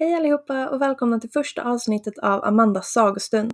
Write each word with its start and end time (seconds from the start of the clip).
Hej 0.00 0.14
allihopa 0.14 0.68
och 0.68 0.80
välkomna 0.80 1.20
till 1.20 1.30
första 1.30 1.62
avsnittet 1.62 2.18
av 2.18 2.44
Amandas 2.44 2.92
sagostund. 2.92 3.52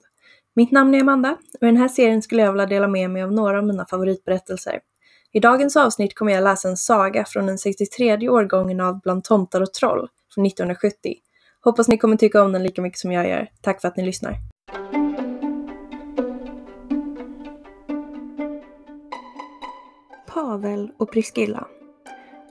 Mitt 0.55 0.71
namn 0.71 0.95
är 0.95 1.01
Amanda 1.01 1.37
och 1.61 1.63
i 1.63 1.67
den 1.67 1.77
här 1.77 1.89
serien 1.89 2.23
skulle 2.23 2.43
jag 2.43 2.53
vilja 2.53 2.67
dela 2.67 2.89
med 2.89 3.11
mig 3.11 3.23
av 3.23 3.33
några 3.33 3.59
av 3.59 3.67
mina 3.67 3.87
favoritberättelser. 3.87 4.80
I 5.33 5.41
dagens 5.41 5.77
avsnitt 5.77 6.15
kommer 6.15 6.33
jag 6.33 6.45
läsa 6.45 6.69
en 6.69 6.77
saga 6.77 7.25
från 7.25 7.46
den 7.46 7.59
63 7.59 8.29
årgången 8.29 8.80
av 8.80 9.01
Bland 9.01 9.25
tomtar 9.25 9.61
och 9.61 9.72
troll 9.72 10.09
från 10.35 10.46
1970. 10.46 11.15
Hoppas 11.61 11.88
ni 11.88 11.99
kommer 11.99 12.16
tycka 12.16 12.43
om 12.43 12.52
den 12.52 12.62
lika 12.62 12.82
mycket 12.82 12.98
som 12.98 13.12
jag 13.12 13.29
gör. 13.29 13.48
Tack 13.61 13.80
för 13.80 13.88
att 13.88 13.96
ni 13.96 14.04
lyssnar. 14.04 14.36
Pavel 20.34 20.92
och 20.98 21.12
Priskilla 21.12 21.66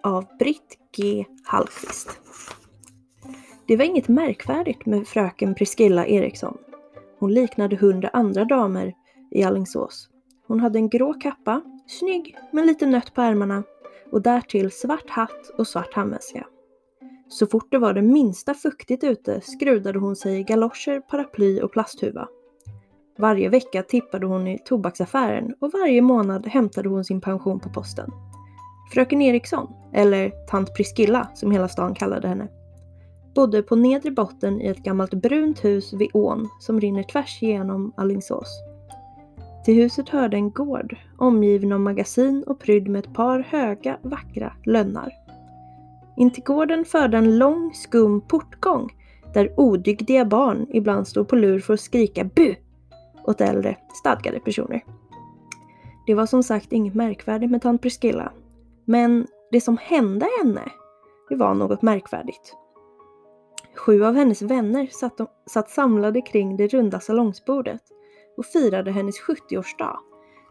av 0.04 0.38
Britt 0.40 0.78
G. 0.98 1.26
Hallqvist. 1.44 2.20
Det 3.68 3.78
var 3.78 3.86
inget 3.86 4.08
märkvärdigt 4.08 4.86
med 4.86 5.08
fröken 5.08 5.56
Priscilla 5.56 6.06
Eriksson. 6.06 6.58
Hon 7.20 7.34
liknade 7.34 7.76
hundra 7.76 8.10
andra 8.14 8.46
damer 8.46 8.94
i 9.32 9.44
Allingsås. 9.44 10.10
Hon 10.48 10.60
hade 10.60 10.80
en 10.80 10.90
grå 10.90 11.14
kappa, 11.14 11.62
snygg 11.88 12.38
men 12.52 12.66
lite 12.68 12.86
nött 12.86 13.14
på 13.14 13.22
ärmarna 13.22 13.64
och 14.12 14.22
därtill 14.22 14.72
svart 14.72 15.10
hatt 15.10 15.50
och 15.58 15.68
svart 15.68 15.94
handväska. 15.94 16.48
Så 17.28 17.48
fort 17.48 17.72
det 17.72 17.78
var 17.78 17.94
det 17.94 18.02
minsta 18.02 18.54
fuktigt 18.54 19.04
ute 19.04 19.42
skrudade 19.42 20.00
hon 20.00 20.16
sig 20.16 20.40
i 20.40 20.44
galoscher, 20.44 21.00
paraply 21.00 21.62
och 21.62 21.72
plasthuva. 21.72 22.28
Varje 23.18 23.50
vecka 23.50 23.84
tippade 23.84 24.26
hon 24.26 24.48
i 24.48 24.60
tobaksaffären 24.66 25.54
och 25.60 25.72
varje 25.74 26.02
månad 26.02 26.48
hämtade 26.48 26.90
hon 26.90 27.06
sin 27.06 27.22
pension 27.22 27.60
på 27.60 27.70
posten. 27.70 28.10
Fröken 28.94 29.22
Eriksson, 29.22 29.68
eller 29.94 30.32
tant 30.48 30.76
Priskilla 30.76 31.28
som 31.34 31.52
hela 31.52 31.68
stan 31.68 31.96
kallade 31.96 32.28
henne, 32.28 32.48
bodde 33.36 33.64
på 33.64 33.76
nedre 33.76 34.12
botten 34.12 34.62
i 34.62 34.68
ett 34.68 34.84
gammalt 34.84 35.14
brunt 35.14 35.66
hus 35.66 35.94
vid 35.94 36.10
ån 36.14 36.50
som 36.60 36.80
rinner 36.80 37.04
tvärs 37.04 37.44
igenom 37.44 37.94
Allingsås. 37.98 38.48
Till 39.66 39.76
huset 39.76 40.10
hörde 40.10 40.38
en 40.38 40.52
gård 40.52 40.98
omgiven 41.18 41.72
av 41.72 41.80
magasin 41.80 42.44
och 42.48 42.60
prydd 42.60 42.88
med 42.88 43.06
ett 43.06 43.14
par 43.14 43.40
höga, 43.40 43.98
vackra 44.02 44.54
lönnar. 44.66 45.12
In 46.18 46.32
till 46.32 46.44
gården 46.44 46.86
förde 46.86 47.18
en 47.18 47.38
lång, 47.38 47.72
skum 47.74 48.22
portgång 48.22 48.90
där 49.34 49.60
odygdiga 49.60 50.26
barn 50.26 50.68
ibland 50.70 51.08
stod 51.08 51.28
på 51.28 51.36
lur 51.36 51.60
för 51.60 51.74
att 51.74 51.80
skrika 51.80 52.24
bu 52.24 52.56
åt 53.24 53.42
äldre, 53.42 53.78
stadgade 53.94 54.40
personer. 54.40 54.84
Det 56.08 56.14
var 56.14 56.26
som 56.26 56.44
sagt 56.44 56.72
inget 56.72 56.96
märkvärdigt 56.96 57.52
med 57.52 57.62
tant 57.62 57.82
Priscilla. 57.82 58.32
Men 58.86 59.28
det 59.52 59.62
som 59.62 59.78
hände 59.82 60.28
henne, 60.44 60.62
det 61.30 61.36
var 61.36 61.54
något 61.54 61.82
märkvärdigt. 61.82 62.56
Sju 63.76 64.04
av 64.04 64.16
hennes 64.16 64.42
vänner 64.42 64.88
satt, 64.92 65.20
satt 65.46 65.70
samlade 65.70 66.22
kring 66.22 66.58
det 66.58 66.68
runda 66.68 67.00
salongsbordet 67.00 67.82
och 68.38 68.46
firade 68.46 68.92
hennes 68.92 69.22
70-årsdag 69.22 69.98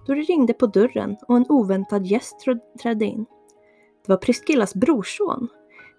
då 0.06 0.14
det 0.14 0.20
ringde 0.20 0.53
på 0.53 0.67
dörren 0.67 1.17
och 1.29 1.37
en 1.37 1.47
oväntad 1.48 2.06
gäst 2.06 2.37
trädde 2.83 3.05
in. 3.05 3.27
Det 4.06 4.12
var 4.12 4.17
Priscillas 4.17 4.75
brorson, 4.75 5.48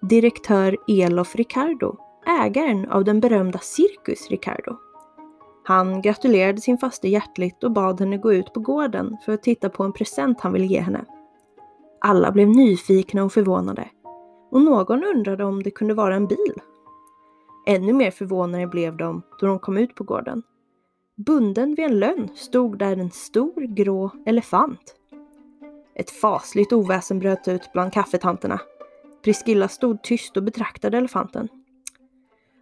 direktör 0.02 0.76
Elof 0.88 1.36
Ricardo, 1.36 1.96
ägaren 2.26 2.88
av 2.88 3.04
den 3.04 3.20
berömda 3.20 3.58
Cirkus 3.58 4.30
Ricardo. 4.30 4.76
Han 5.64 6.02
gratulerade 6.02 6.60
sin 6.60 6.78
faste 6.78 7.08
hjärtligt 7.08 7.64
och 7.64 7.72
bad 7.72 8.00
henne 8.00 8.18
gå 8.18 8.32
ut 8.32 8.52
på 8.52 8.60
gården 8.60 9.16
för 9.24 9.32
att 9.32 9.42
titta 9.42 9.68
på 9.68 9.82
en 9.82 9.92
present 9.92 10.40
han 10.40 10.52
ville 10.52 10.66
ge 10.66 10.80
henne. 10.80 11.04
Alla 12.00 12.32
blev 12.32 12.48
nyfikna 12.48 13.24
och 13.24 13.32
förvånade 13.32 13.88
och 14.50 14.62
någon 14.62 15.04
undrade 15.04 15.44
om 15.44 15.62
det 15.62 15.70
kunde 15.70 15.94
vara 15.94 16.14
en 16.14 16.26
bil. 16.26 16.60
Ännu 17.66 17.92
mer 17.92 18.10
förvånade 18.10 18.66
blev 18.66 18.96
de 18.96 19.22
då 19.40 19.46
de 19.46 19.58
kom 19.58 19.78
ut 19.78 19.94
på 19.94 20.04
gården. 20.04 20.42
Bunden 21.16 21.74
vid 21.74 21.84
en 21.84 21.98
lönn 21.98 22.28
stod 22.34 22.78
där 22.78 22.96
en 22.96 23.10
stor 23.10 23.60
grå 23.60 24.10
elefant. 24.26 24.96
Ett 25.94 26.10
fasligt 26.10 26.72
oväsen 26.72 27.18
bröt 27.18 27.48
ut 27.48 27.70
bland 27.72 27.92
kaffetanterna. 27.92 28.60
Priscilla 29.24 29.68
stod 29.68 30.02
tyst 30.02 30.36
och 30.36 30.42
betraktade 30.42 30.98
elefanten. 30.98 31.48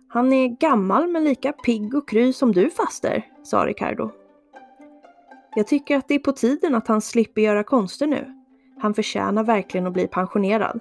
Han 0.09 0.33
är 0.33 0.49
gammal 0.49 1.09
men 1.09 1.25
lika 1.25 1.53
pigg 1.53 1.95
och 1.95 2.09
kry 2.09 2.33
som 2.33 2.53
du 2.53 2.71
faster, 2.71 3.27
sa 3.43 3.67
Ricardo. 3.67 4.11
Jag 5.55 5.67
tycker 5.67 5.97
att 5.97 6.09
det 6.09 6.15
är 6.15 6.19
på 6.19 6.33
tiden 6.33 6.75
att 6.75 6.89
han 6.89 7.01
slipper 7.01 7.43
göra 7.43 7.65
konster 7.65 8.07
nu. 8.07 8.43
Han 8.79 8.95
förtjänar 8.95 9.45
verkligen 9.45 9.87
att 9.87 9.93
bli 9.93 10.07
pensionerad. 10.07 10.81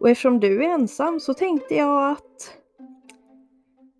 Och 0.00 0.10
eftersom 0.10 0.40
du 0.40 0.64
är 0.64 0.68
ensam 0.68 1.20
så 1.20 1.34
tänkte 1.34 1.74
jag 1.74 2.10
att... 2.10 2.54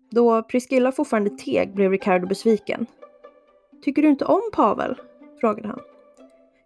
Då 0.09 0.43
Priscilla 0.43 0.91
fortfarande 0.91 1.29
teg 1.29 1.75
blev 1.75 1.91
Ricardo 1.91 2.27
besviken. 2.27 2.85
Tycker 3.83 4.01
du 4.01 4.07
inte 4.07 4.25
om 4.25 4.41
Pavel? 4.53 4.95
frågade 5.41 5.67
han. 5.67 5.79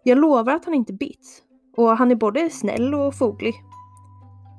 Jag 0.02 0.18
lovar 0.18 0.52
att 0.52 0.64
han 0.64 0.74
inte 0.74 0.92
bits. 0.92 1.42
Och 1.76 1.96
han 1.96 2.10
är 2.10 2.14
både 2.14 2.50
snäll 2.50 2.94
och 2.94 3.14
foglig. 3.14 3.54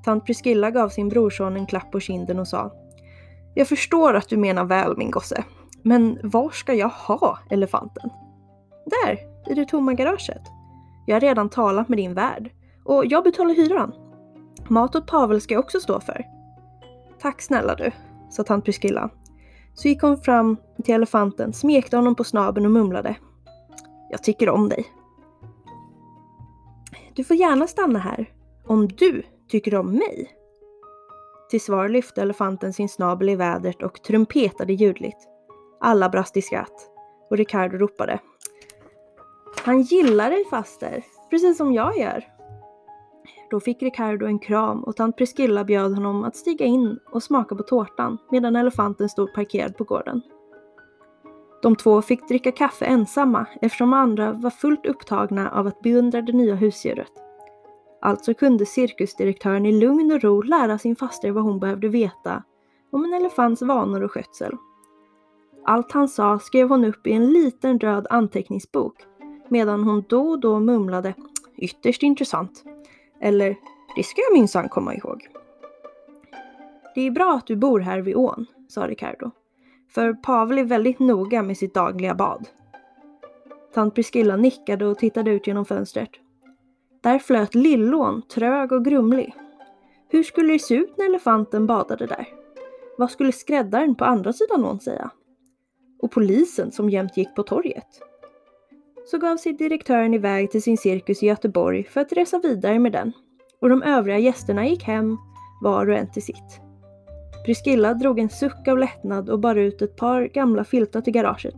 Tant 0.05 0.25
Priscilla 0.25 0.71
gav 0.71 0.89
sin 0.89 1.09
brorson 1.09 1.55
en 1.55 1.65
klapp 1.65 1.91
på 1.91 1.99
kinden 1.99 2.39
och 2.39 2.47
sa 2.47 2.71
Jag 3.55 3.67
förstår 3.67 4.13
att 4.13 4.29
du 4.29 4.37
menar 4.37 4.65
väl 4.65 4.97
min 4.97 5.11
gosse. 5.11 5.43
Men 5.81 6.19
var 6.23 6.49
ska 6.49 6.73
jag 6.73 6.89
ha 6.89 7.39
elefanten? 7.49 8.09
Där, 8.85 9.19
i 9.51 9.53
det 9.53 9.65
tomma 9.65 9.93
garaget. 9.93 10.41
Jag 11.05 11.15
har 11.15 11.21
redan 11.21 11.49
talat 11.49 11.89
med 11.89 11.97
din 11.97 12.13
värd. 12.13 12.51
Och 12.83 13.05
jag 13.05 13.23
betalar 13.23 13.53
hyran. 13.53 13.93
Mat 14.69 14.95
åt 14.95 15.07
Pavel 15.07 15.41
ska 15.41 15.53
jag 15.53 15.63
också 15.63 15.79
stå 15.79 15.99
för. 15.99 16.25
Tack 17.21 17.41
snälla 17.41 17.75
du, 17.75 17.91
sa 18.29 18.43
tant 18.43 18.65
Priscilla. 18.65 19.09
Så 19.73 19.87
gick 19.87 20.01
hon 20.01 20.17
fram 20.17 20.57
till 20.83 20.95
elefanten, 20.95 21.53
smekte 21.53 21.95
honom 21.95 22.15
på 22.15 22.23
snabeln 22.23 22.65
och 22.65 22.71
mumlade. 22.71 23.15
Jag 24.09 24.23
tycker 24.23 24.49
om 24.49 24.69
dig. 24.69 24.85
Du 27.13 27.23
får 27.23 27.35
gärna 27.35 27.67
stanna 27.67 27.99
här, 27.99 28.29
om 28.65 28.87
du 28.87 29.23
tycker 29.49 29.75
om 29.75 29.91
mig. 29.91 30.31
Till 31.49 31.61
svar 31.61 31.89
lyfte 31.89 32.21
elefanten 32.21 32.73
sin 32.73 32.89
snabel 32.89 33.29
i 33.29 33.35
vädret 33.35 33.83
och 33.83 34.03
trumpetade 34.03 34.73
ljudligt. 34.73 35.27
Alla 35.79 36.09
brast 36.09 36.37
i 36.37 36.41
skratt 36.41 36.89
och 37.29 37.37
Ricardo 37.37 37.77
ropade. 37.77 38.19
Han 39.63 39.81
gillar 39.81 40.29
dig 40.29 40.45
faster, 40.49 41.03
precis 41.29 41.57
som 41.57 41.73
jag 41.73 41.97
gör. 41.97 42.34
Då 43.49 43.59
fick 43.59 43.83
Ricardo 43.83 44.25
en 44.25 44.39
kram 44.39 44.83
och 44.83 44.95
tant 44.95 45.17
Priscilla 45.17 45.63
bjöd 45.63 45.93
honom 45.93 46.23
att 46.23 46.35
stiga 46.35 46.65
in 46.65 46.99
och 47.11 47.23
smaka 47.23 47.55
på 47.55 47.63
tårtan 47.63 48.17
medan 48.31 48.55
elefanten 48.55 49.09
stod 49.09 49.33
parkerad 49.33 49.77
på 49.77 49.83
gården. 49.83 50.21
De 51.61 51.75
två 51.75 52.01
fick 52.01 52.27
dricka 52.27 52.51
kaffe 52.51 52.85
ensamma 52.85 53.45
eftersom 53.61 53.93
andra 53.93 54.33
var 54.33 54.49
fullt 54.49 54.85
upptagna 54.85 55.51
av 55.51 55.67
att 55.67 55.81
beundra 55.81 56.21
det 56.21 56.33
nya 56.33 56.55
husdjuret. 56.55 57.11
Alltså 58.01 58.33
kunde 58.33 58.65
cirkusdirektören 58.65 59.65
i 59.65 59.71
lugn 59.71 60.11
och 60.11 60.21
ro 60.21 60.41
lära 60.41 60.77
sin 60.77 60.95
faster 60.95 61.31
vad 61.31 61.43
hon 61.43 61.59
behövde 61.59 61.87
veta 61.87 62.43
om 62.91 63.05
en 63.05 63.13
elefants 63.13 63.61
vanor 63.61 64.03
och 64.03 64.11
skötsel. 64.11 64.57
Allt 65.65 65.91
han 65.91 66.07
sa 66.07 66.39
skrev 66.39 66.69
hon 66.69 66.85
upp 66.85 67.07
i 67.07 67.11
en 67.11 67.33
liten 67.33 67.79
röd 67.79 68.07
anteckningsbok 68.09 68.95
medan 69.49 69.83
hon 69.83 70.03
då 70.09 70.27
och 70.29 70.39
då 70.39 70.59
mumlade 70.59 71.13
“ytterst 71.57 72.03
intressant” 72.03 72.63
eller 73.21 73.55
“det 73.95 74.03
ska 74.03 74.21
jag 74.21 74.39
minsann 74.39 74.69
komma 74.69 74.95
ihåg”. 74.95 75.27
Det 76.95 77.01
är 77.01 77.11
bra 77.11 77.33
att 77.33 77.47
du 77.47 77.55
bor 77.55 77.79
här 77.79 77.99
vid 77.99 78.15
ån, 78.15 78.45
sa 78.67 78.87
Ricardo. 78.87 79.31
För 79.89 80.13
Pavel 80.13 80.57
är 80.57 80.63
väldigt 80.63 80.99
noga 80.99 81.43
med 81.43 81.57
sitt 81.57 81.73
dagliga 81.73 82.15
bad. 82.15 82.47
Tant 83.73 83.95
Priscilla 83.95 84.37
nickade 84.37 84.85
och 84.85 84.97
tittade 84.97 85.31
ut 85.31 85.47
genom 85.47 85.65
fönstret. 85.65 86.09
Där 87.01 87.19
flöt 87.19 87.55
Lillån, 87.55 88.21
trög 88.21 88.71
och 88.71 88.85
grumlig. 88.85 89.35
Hur 90.09 90.23
skulle 90.23 90.53
det 90.53 90.59
se 90.59 90.75
ut 90.75 90.97
när 90.97 91.05
elefanten 91.05 91.67
badade 91.67 92.05
där? 92.05 92.27
Vad 92.97 93.11
skulle 93.11 93.31
skräddaren 93.31 93.95
på 93.95 94.05
andra 94.05 94.33
sidan 94.33 94.65
ån 94.65 94.79
säga? 94.79 95.11
Och 96.01 96.11
polisen 96.11 96.71
som 96.71 96.89
jämt 96.89 97.17
gick 97.17 97.35
på 97.35 97.43
torget? 97.43 98.01
Så 99.05 99.17
gav 99.17 99.37
sig 99.37 99.53
direktören 99.53 100.13
iväg 100.13 100.51
till 100.51 100.63
sin 100.63 100.77
cirkus 100.77 101.23
i 101.23 101.25
Göteborg 101.25 101.83
för 101.83 102.01
att 102.01 102.13
resa 102.13 102.39
vidare 102.39 102.79
med 102.79 102.91
den. 102.91 103.11
Och 103.61 103.69
de 103.69 103.83
övriga 103.83 104.17
gästerna 104.17 104.67
gick 104.67 104.83
hem, 104.83 105.17
var 105.61 105.89
och 105.89 105.95
en 105.95 106.11
till 106.11 106.23
sitt. 106.23 106.61
Priscilla 107.45 107.93
drog 107.93 108.19
en 108.19 108.29
suck 108.29 108.67
av 108.67 108.77
lättnad 108.77 109.29
och 109.29 109.39
bar 109.39 109.55
ut 109.55 109.81
ett 109.81 109.95
par 109.95 110.27
gamla 110.27 110.63
filtar 110.63 111.01
till 111.01 111.13
garaget. 111.13 111.55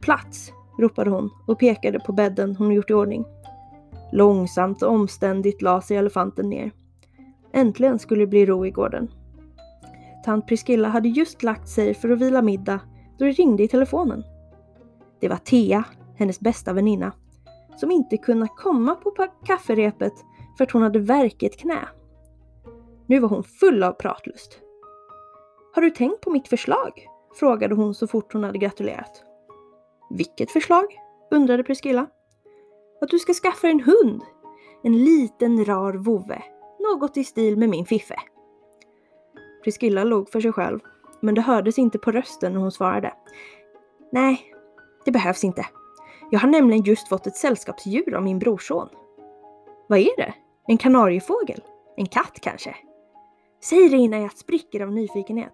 Plats! 0.00 0.52
ropade 0.78 1.10
hon 1.10 1.30
och 1.46 1.58
pekade 1.58 2.00
på 2.00 2.12
bädden 2.12 2.56
hon 2.56 2.72
gjort 2.72 2.90
i 2.90 2.94
ordning. 2.94 3.24
Långsamt 4.12 4.82
och 4.82 4.90
omständigt 4.90 5.62
la 5.62 5.80
sig 5.80 5.96
elefanten 5.96 6.50
ner. 6.50 6.72
Äntligen 7.52 7.98
skulle 7.98 8.20
det 8.20 8.26
bli 8.26 8.46
ro 8.46 8.66
i 8.66 8.70
gården. 8.70 9.10
Tant 10.24 10.46
Priscilla 10.46 10.88
hade 10.88 11.08
just 11.08 11.42
lagt 11.42 11.68
sig 11.68 11.94
för 11.94 12.08
att 12.08 12.18
vila 12.18 12.42
middag 12.42 12.80
då 13.18 13.24
det 13.24 13.30
ringde 13.30 13.62
i 13.62 13.68
telefonen. 13.68 14.24
Det 15.20 15.28
var 15.28 15.36
Thea, 15.36 15.84
hennes 16.22 16.40
bästa 16.40 16.72
väninna, 16.72 17.12
som 17.76 17.90
inte 17.90 18.16
kunde 18.16 18.48
komma 18.56 18.94
på 18.94 19.14
kafferepet 19.44 20.12
för 20.56 20.64
att 20.64 20.70
hon 20.70 20.82
hade 20.82 20.98
värk 20.98 21.42
i 21.42 21.46
ett 21.46 21.58
knä. 21.58 21.88
Nu 23.06 23.18
var 23.18 23.28
hon 23.28 23.44
full 23.44 23.82
av 23.82 23.92
pratlust. 23.92 24.60
Har 25.74 25.82
du 25.82 25.90
tänkt 25.90 26.20
på 26.20 26.30
mitt 26.30 26.48
förslag? 26.48 27.06
frågade 27.34 27.74
hon 27.74 27.94
så 27.94 28.06
fort 28.06 28.32
hon 28.32 28.44
hade 28.44 28.58
gratulerat. 28.58 29.24
Vilket 30.10 30.50
förslag? 30.50 30.84
undrade 31.30 31.64
Priscilla. 31.64 32.06
Att 33.00 33.08
du 33.08 33.18
ska 33.18 33.32
skaffa 33.32 33.68
en 33.68 33.80
hund. 33.80 34.22
En 34.82 35.04
liten 35.04 35.64
rar 35.64 35.92
vovve. 35.92 36.42
Något 36.78 37.16
i 37.16 37.24
stil 37.24 37.56
med 37.58 37.68
min 37.68 37.86
Fiffe. 37.86 38.16
Priscilla 39.64 40.04
log 40.04 40.30
för 40.30 40.40
sig 40.40 40.52
själv, 40.52 40.80
men 41.20 41.34
det 41.34 41.40
hördes 41.40 41.78
inte 41.78 41.98
på 41.98 42.12
rösten 42.12 42.52
när 42.52 42.60
hon 42.60 42.72
svarade. 42.72 43.12
Nej, 44.12 44.54
det 45.04 45.10
behövs 45.10 45.44
inte. 45.44 45.66
Jag 46.32 46.40
har 46.40 46.48
nämligen 46.48 46.82
just 46.82 47.08
fått 47.08 47.26
ett 47.26 47.36
sällskapsdjur 47.36 48.14
av 48.14 48.22
min 48.22 48.38
brorson. 48.38 48.88
Vad 49.88 49.98
är 49.98 50.16
det? 50.16 50.34
En 50.68 50.78
kanariefågel? 50.78 51.60
En 51.96 52.06
katt 52.06 52.38
kanske? 52.42 52.76
Säg 53.62 53.88
det 53.88 53.96
innan 53.96 54.22
jag 54.22 54.32
spricker 54.32 54.80
av 54.80 54.92
nyfikenhet. 54.92 55.52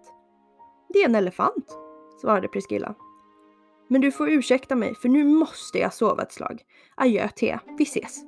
Det 0.89 0.99
är 0.99 1.05
en 1.05 1.15
elefant, 1.15 1.77
svarade 2.21 2.47
Priscilla. 2.47 2.95
Men 3.87 4.01
du 4.01 4.11
får 4.11 4.29
ursäkta 4.29 4.75
mig 4.75 4.95
för 4.95 5.09
nu 5.09 5.23
måste 5.23 5.77
jag 5.77 5.93
sova 5.93 6.23
ett 6.23 6.31
slag. 6.31 6.61
Adjö 6.95 7.27
Thea, 7.27 7.59
vi 7.77 7.83
ses. 7.83 8.23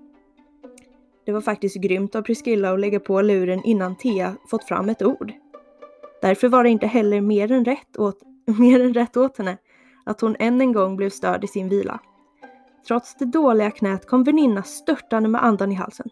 Det 1.25 1.31
var 1.31 1.41
faktiskt 1.41 1.75
grymt 1.75 2.15
av 2.15 2.21
Priscilla 2.21 2.73
att 2.73 2.79
lägga 2.79 2.99
på 2.99 3.21
luren 3.21 3.61
innan 3.63 3.95
Thea 3.95 4.35
fått 4.49 4.63
fram 4.63 4.89
ett 4.89 5.01
ord. 5.01 5.33
Därför 6.21 6.47
var 6.47 6.63
det 6.63 6.69
inte 6.69 6.87
heller 6.87 7.21
mer 7.21 7.51
än 7.51 7.65
rätt 7.65 7.97
åt, 7.97 8.19
mer 8.59 8.79
än 8.79 8.93
rätt 8.93 9.17
åt 9.17 9.37
henne 9.37 9.57
att 10.05 10.21
hon 10.21 10.35
än 10.39 10.61
en 10.61 10.73
gång 10.73 10.95
blev 10.95 11.09
störd 11.09 11.43
i 11.43 11.47
sin 11.47 11.69
vila. 11.69 11.99
Trots 12.87 13.15
det 13.15 13.25
dåliga 13.25 13.71
knät 13.71 14.07
kom 14.07 14.23
väninnan 14.23 14.63
störtande 14.63 15.29
med 15.29 15.43
andan 15.43 15.71
i 15.71 15.75
halsen. 15.75 16.09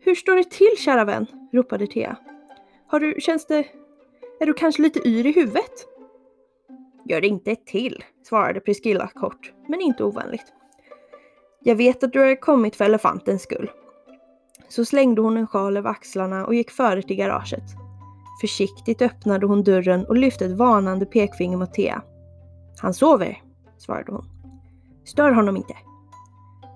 Hur 0.00 0.14
står 0.14 0.36
det 0.36 0.50
till 0.50 0.76
kära 0.78 1.04
vän? 1.04 1.26
ropade 1.52 1.86
Thea. 1.86 2.16
Har 2.86 3.00
du, 3.00 3.16
känns 3.18 3.46
det, 3.46 3.66
är 4.40 4.46
du 4.46 4.54
kanske 4.54 4.82
lite 4.82 5.08
yr 5.08 5.26
i 5.26 5.32
huvudet? 5.32 5.86
Gör 7.04 7.20
det 7.20 7.26
inte 7.26 7.50
ett 7.50 7.66
till, 7.66 8.04
svarade 8.22 8.60
Priscilla 8.60 9.10
kort, 9.14 9.52
men 9.68 9.80
inte 9.80 10.04
ovänligt. 10.04 10.52
Jag 11.60 11.76
vet 11.76 12.04
att 12.04 12.12
du 12.12 12.18
har 12.20 12.40
kommit 12.40 12.76
för 12.76 12.84
elefantens 12.84 13.42
skull. 13.42 13.70
Så 14.68 14.84
slängde 14.84 15.22
hon 15.22 15.36
en 15.36 15.46
sjal 15.46 15.76
över 15.76 15.90
axlarna 15.90 16.46
och 16.46 16.54
gick 16.54 16.70
före 16.70 17.02
till 17.02 17.16
garaget. 17.16 17.64
Försiktigt 18.40 19.02
öppnade 19.02 19.46
hon 19.46 19.62
dörren 19.62 20.06
och 20.06 20.16
lyfte 20.16 20.44
ett 20.44 20.56
varnande 20.56 21.06
pekfinger 21.06 21.56
mot 21.56 21.74
Thea. 21.74 22.02
Han 22.80 22.94
sover, 22.94 23.42
svarade 23.78 24.12
hon. 24.12 24.31
Stör 25.04 25.30
honom 25.30 25.56
inte. 25.56 25.74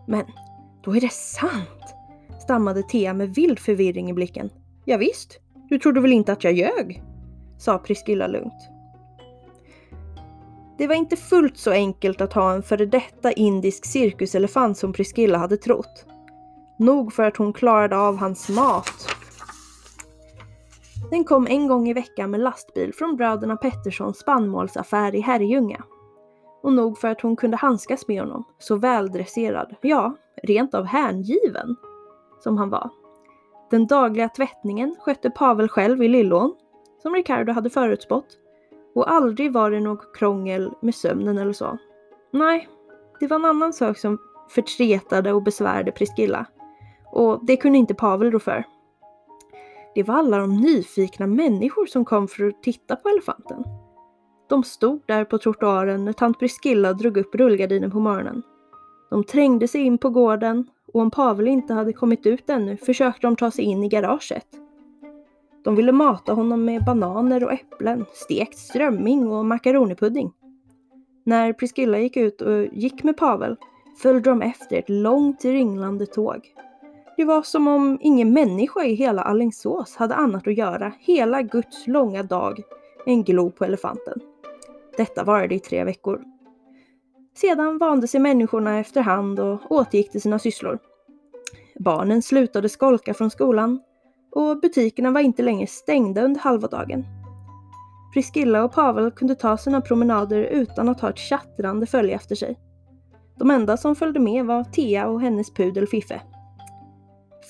Men, 0.07 0.25
då 0.85 0.97
är 0.97 1.01
det 1.01 1.13
sant, 1.13 1.95
stammade 2.43 2.83
Thea 2.83 3.15
med 3.15 3.35
vild 3.35 3.59
förvirring 3.59 4.11
i 4.11 4.13
blicken. 4.13 4.51
Ja, 4.85 4.97
visst, 4.97 5.41
du 5.69 5.79
trodde 5.79 6.01
väl 6.01 6.13
inte 6.13 6.33
att 6.33 6.45
jag 6.45 6.53
ljög? 6.53 7.03
sa 7.59 7.79
Priscilla 7.79 8.27
lugnt. 8.27 8.71
Det 10.79 10.87
var 10.87 10.95
inte 10.95 11.17
fullt 11.17 11.59
så 11.59 11.71
enkelt 11.71 12.21
att 12.21 12.33
ha 12.33 12.53
en 12.53 12.63
före 12.63 12.87
detta 12.87 13.33
indisk 13.33 13.87
cirkuselefant 13.87 14.79
som 14.79 14.93
Priscilla 14.93 15.39
hade 15.39 15.57
trott. 15.57 16.07
Nog 16.79 17.13
för 17.13 17.23
att 17.23 17.37
hon 17.37 17.53
klarade 17.53 17.97
av 17.97 18.17
hans 18.17 18.49
mat. 18.49 19.09
Den 21.11 21.25
kom 21.25 21.47
en 21.47 21.67
gång 21.67 21.89
i 21.89 21.93
veckan 21.93 22.31
med 22.31 22.41
lastbil 22.41 22.93
från 22.95 23.17
bröderna 23.17 23.57
Petterssons 23.57 24.19
spannmålsaffär 24.19 25.15
i 25.15 25.21
Herrljunga. 25.21 25.85
Och 26.67 26.73
nog 26.73 26.99
för 26.99 27.09
att 27.09 27.21
hon 27.21 27.37
kunde 27.37 27.57
handskas 27.57 28.09
med 28.09 28.21
honom, 28.21 28.45
så 28.59 28.77
väldresserad, 28.77 29.75
ja, 29.81 30.17
rent 30.43 30.75
av 30.75 30.85
hängiven, 30.85 31.77
som 32.41 32.59
han 32.59 32.71
var. 32.71 32.91
Den 33.71 33.87
dagliga 33.87 34.29
tvättningen 34.29 34.97
skötte 34.99 35.31
Pavel 35.31 35.69
själv 35.69 36.03
i 36.03 36.09
Lillån, 36.09 36.55
som 37.03 37.15
Ricardo 37.15 37.53
hade 37.53 37.71
förutspått. 37.71 38.27
Och 38.95 39.11
aldrig 39.11 39.53
var 39.53 39.71
det 39.71 39.81
något 39.81 40.17
krångel 40.17 40.73
med 40.83 40.95
sömnen 40.95 41.39
eller 41.39 41.53
så. 41.53 41.79
Nej, 42.31 42.69
det 43.21 43.27
var 43.27 43.37
en 43.37 43.45
annan 43.45 43.73
sak 43.73 43.99
som 43.99 44.19
förtretade 44.49 45.33
och 45.33 45.43
besvärade 45.43 45.93
Priscilla. 45.93 46.47
Och 47.13 47.47
det 47.47 47.57
kunde 47.57 47.79
inte 47.79 47.95
Pavel 47.95 48.31
rå 48.31 48.39
för. 48.39 48.65
Det 49.95 50.03
var 50.03 50.15
alla 50.15 50.39
de 50.39 50.57
nyfikna 50.57 51.27
människor 51.27 51.87
som 51.87 52.05
kom 52.05 52.29
för 52.29 52.49
att 52.49 52.63
titta 52.63 52.97
på 52.97 53.09
elefanten. 53.09 53.65
De 54.49 54.65
stod 54.65 55.01
där 55.07 55.25
på 55.25 55.39
trottoaren 55.39 56.05
när 56.05 56.13
tant 56.13 56.39
Priscilla 56.39 56.93
drog 56.93 57.17
upp 57.17 57.35
rullgardinen 57.35 57.91
på 57.91 58.01
morgonen. 58.01 58.43
De 59.11 59.25
trängde 59.25 59.69
sig 59.69 59.81
in 59.81 59.99
på 59.99 60.11
gården 60.11 60.67
och 60.93 61.01
om 61.01 61.11
Pavel 61.11 61.49
inte 61.49 61.75
hade 61.75 61.93
kommit 61.93 62.27
ut 62.27 62.51
ännu 62.51 62.77
försökte 62.77 63.27
de 63.27 63.37
ta 63.37 63.51
sig 63.51 63.65
in 63.65 63.85
i 63.85 63.89
garaget. 63.89 64.47
De 65.65 65.77
ville 65.77 65.93
mata 65.93 66.33
honom 66.33 66.65
med 66.65 66.85
bananer 66.85 67.45
och 67.45 67.53
äpplen, 67.53 68.05
stekt 68.13 68.59
strömming 68.59 69.29
och 69.29 69.45
makaronipudding. 69.45 70.33
När 71.25 71.53
Priscilla 71.53 71.99
gick 71.99 72.17
ut 72.17 72.41
och 72.41 72.67
gick 72.73 73.03
med 73.03 73.17
Pavel 73.17 73.57
följde 74.03 74.31
de 74.31 74.43
efter 74.43 74.77
ett 74.77 74.89
långt 74.89 75.45
ringlande 75.45 76.07
tåg. 76.07 76.53
Det 77.17 77.25
var 77.25 77.43
som 77.43 77.69
om 77.69 77.99
ingen 78.01 78.33
människa 78.33 78.85
i 78.85 78.95
hela 78.95 79.23
Allingsås 79.23 79.97
hade 79.97 80.15
annat 80.15 80.47
att 80.47 80.57
göra 80.57 80.93
hela 81.01 81.43
Guds 81.43 81.87
långa 81.87 82.23
dag 82.23 82.63
än 83.07 83.25
glo 83.25 83.51
på 83.51 83.65
elefanten. 83.65 84.21
Detta 84.97 85.25
varade 85.25 85.55
i 85.55 85.61
tre 85.61 85.85
veckor. 85.85 86.25
Sedan 87.35 87.79
vande 87.79 88.09
sig 88.09 88.21
människorna 88.21 88.79
efterhand 88.79 89.41
och 89.41 89.61
återgick 89.71 90.11
till 90.11 90.23
sina 90.23 90.39
sysslor. 90.39 90.79
Barnen 91.79 92.23
slutade 92.23 92.69
skolka 92.69 93.15
från 93.15 93.31
skolan 93.31 93.81
och 94.35 94.61
butikerna 94.61 95.11
var 95.11 95.21
inte 95.21 95.43
längre 95.43 95.67
stängda 95.67 96.23
under 96.23 96.41
halva 96.41 96.69
dagen. 96.69 97.05
Priscilla 98.15 98.65
och 98.65 98.73
Pavel 98.73 99.11
kunde 99.11 99.35
ta 99.35 99.57
sina 99.57 99.81
promenader 99.81 100.43
utan 100.43 100.89
att 100.89 101.01
ha 101.01 101.11
ett 101.11 101.19
tjattrande 101.19 101.87
följe 101.87 102.15
efter 102.15 102.35
sig. 102.35 102.59
De 103.39 103.51
enda 103.51 103.77
som 103.77 103.97
följde 103.97 104.21
med 104.21 104.47
var 104.47 104.65
Thea 104.65 105.09
och 105.09 105.21
hennes 105.21 105.55
pudel 105.55 105.87
Fiffe. 105.87 106.23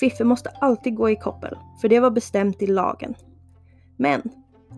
Fiffe 0.01 0.25
måste 0.25 0.51
alltid 0.51 0.95
gå 0.95 1.11
i 1.11 1.17
koppel, 1.17 1.59
för 1.81 1.89
det 1.89 2.01
var 2.01 2.11
bestämt 2.11 2.63
i 2.63 2.67
lagen. 2.67 3.15
Men 3.97 4.23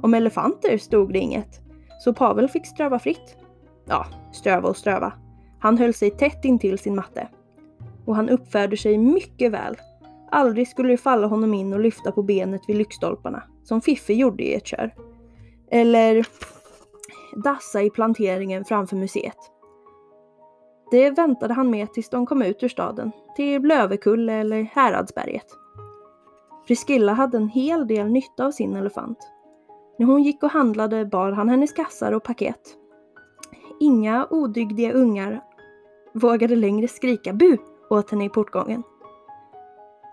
om 0.02 0.14
elefanter 0.14 0.78
stod 0.78 1.12
det 1.12 1.18
inget, 1.18 1.60
så 1.98 2.12
Pavel 2.12 2.48
fick 2.48 2.66
ströva 2.66 2.98
fritt. 2.98 3.36
Ja, 3.84 4.06
ströva 4.32 4.68
och 4.68 4.76
ströva. 4.76 5.12
Han 5.60 5.78
höll 5.78 5.94
sig 5.94 6.10
tätt 6.10 6.44
intill 6.44 6.78
sin 6.78 6.94
matte. 6.94 7.28
Och 8.04 8.16
han 8.16 8.28
uppförde 8.28 8.76
sig 8.76 8.98
mycket 8.98 9.52
väl. 9.52 9.76
Aldrig 10.30 10.68
skulle 10.68 10.88
det 10.88 10.96
falla 10.96 11.26
honom 11.26 11.54
in 11.54 11.72
och 11.72 11.80
lyfta 11.80 12.12
på 12.12 12.22
benet 12.22 12.62
vid 12.68 12.76
lyktstolparna, 12.76 13.42
som 13.64 13.80
Fiffi 13.80 14.14
gjorde 14.14 14.42
i 14.42 14.54
ett 14.54 14.66
kör. 14.66 14.94
Eller 15.70 16.26
dassa 17.36 17.82
i 17.82 17.90
planteringen 17.90 18.64
framför 18.64 18.96
museet. 18.96 19.36
Det 20.90 21.10
väntade 21.10 21.54
han 21.54 21.70
med 21.70 21.92
tills 21.92 22.10
de 22.10 22.26
kom 22.26 22.42
ut 22.42 22.62
ur 22.62 22.68
staden, 22.68 23.12
till 23.36 23.62
Lövekulle 23.62 24.32
eller 24.32 24.62
Häradsberget. 24.62 25.46
Priscilla 26.66 27.12
hade 27.12 27.36
en 27.36 27.48
hel 27.48 27.86
del 27.86 28.06
nytta 28.10 28.46
av 28.46 28.50
sin 28.50 28.76
elefant. 28.76 29.18
När 29.98 30.06
hon 30.06 30.22
gick 30.22 30.42
och 30.42 30.50
handlade 30.50 31.04
bar 31.04 31.32
han 31.32 31.48
hennes 31.48 31.72
kassar 31.72 32.12
och 32.12 32.22
paket. 32.22 32.76
Inga 33.80 34.26
odygdiga 34.30 34.92
ungar 34.92 35.40
vågade 36.12 36.56
längre 36.56 36.88
skrika 36.88 37.32
bu 37.32 37.56
åt 37.90 38.10
henne 38.10 38.24
i 38.24 38.28
portgången. 38.28 38.82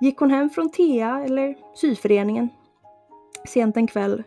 Gick 0.02 0.18
hon 0.18 0.30
hem 0.30 0.50
från 0.50 0.72
TEA 0.72 1.24
eller 1.26 1.56
syföreningen 1.76 2.50
sent 3.48 3.78
en 3.78 3.88
kväll 3.88 4.24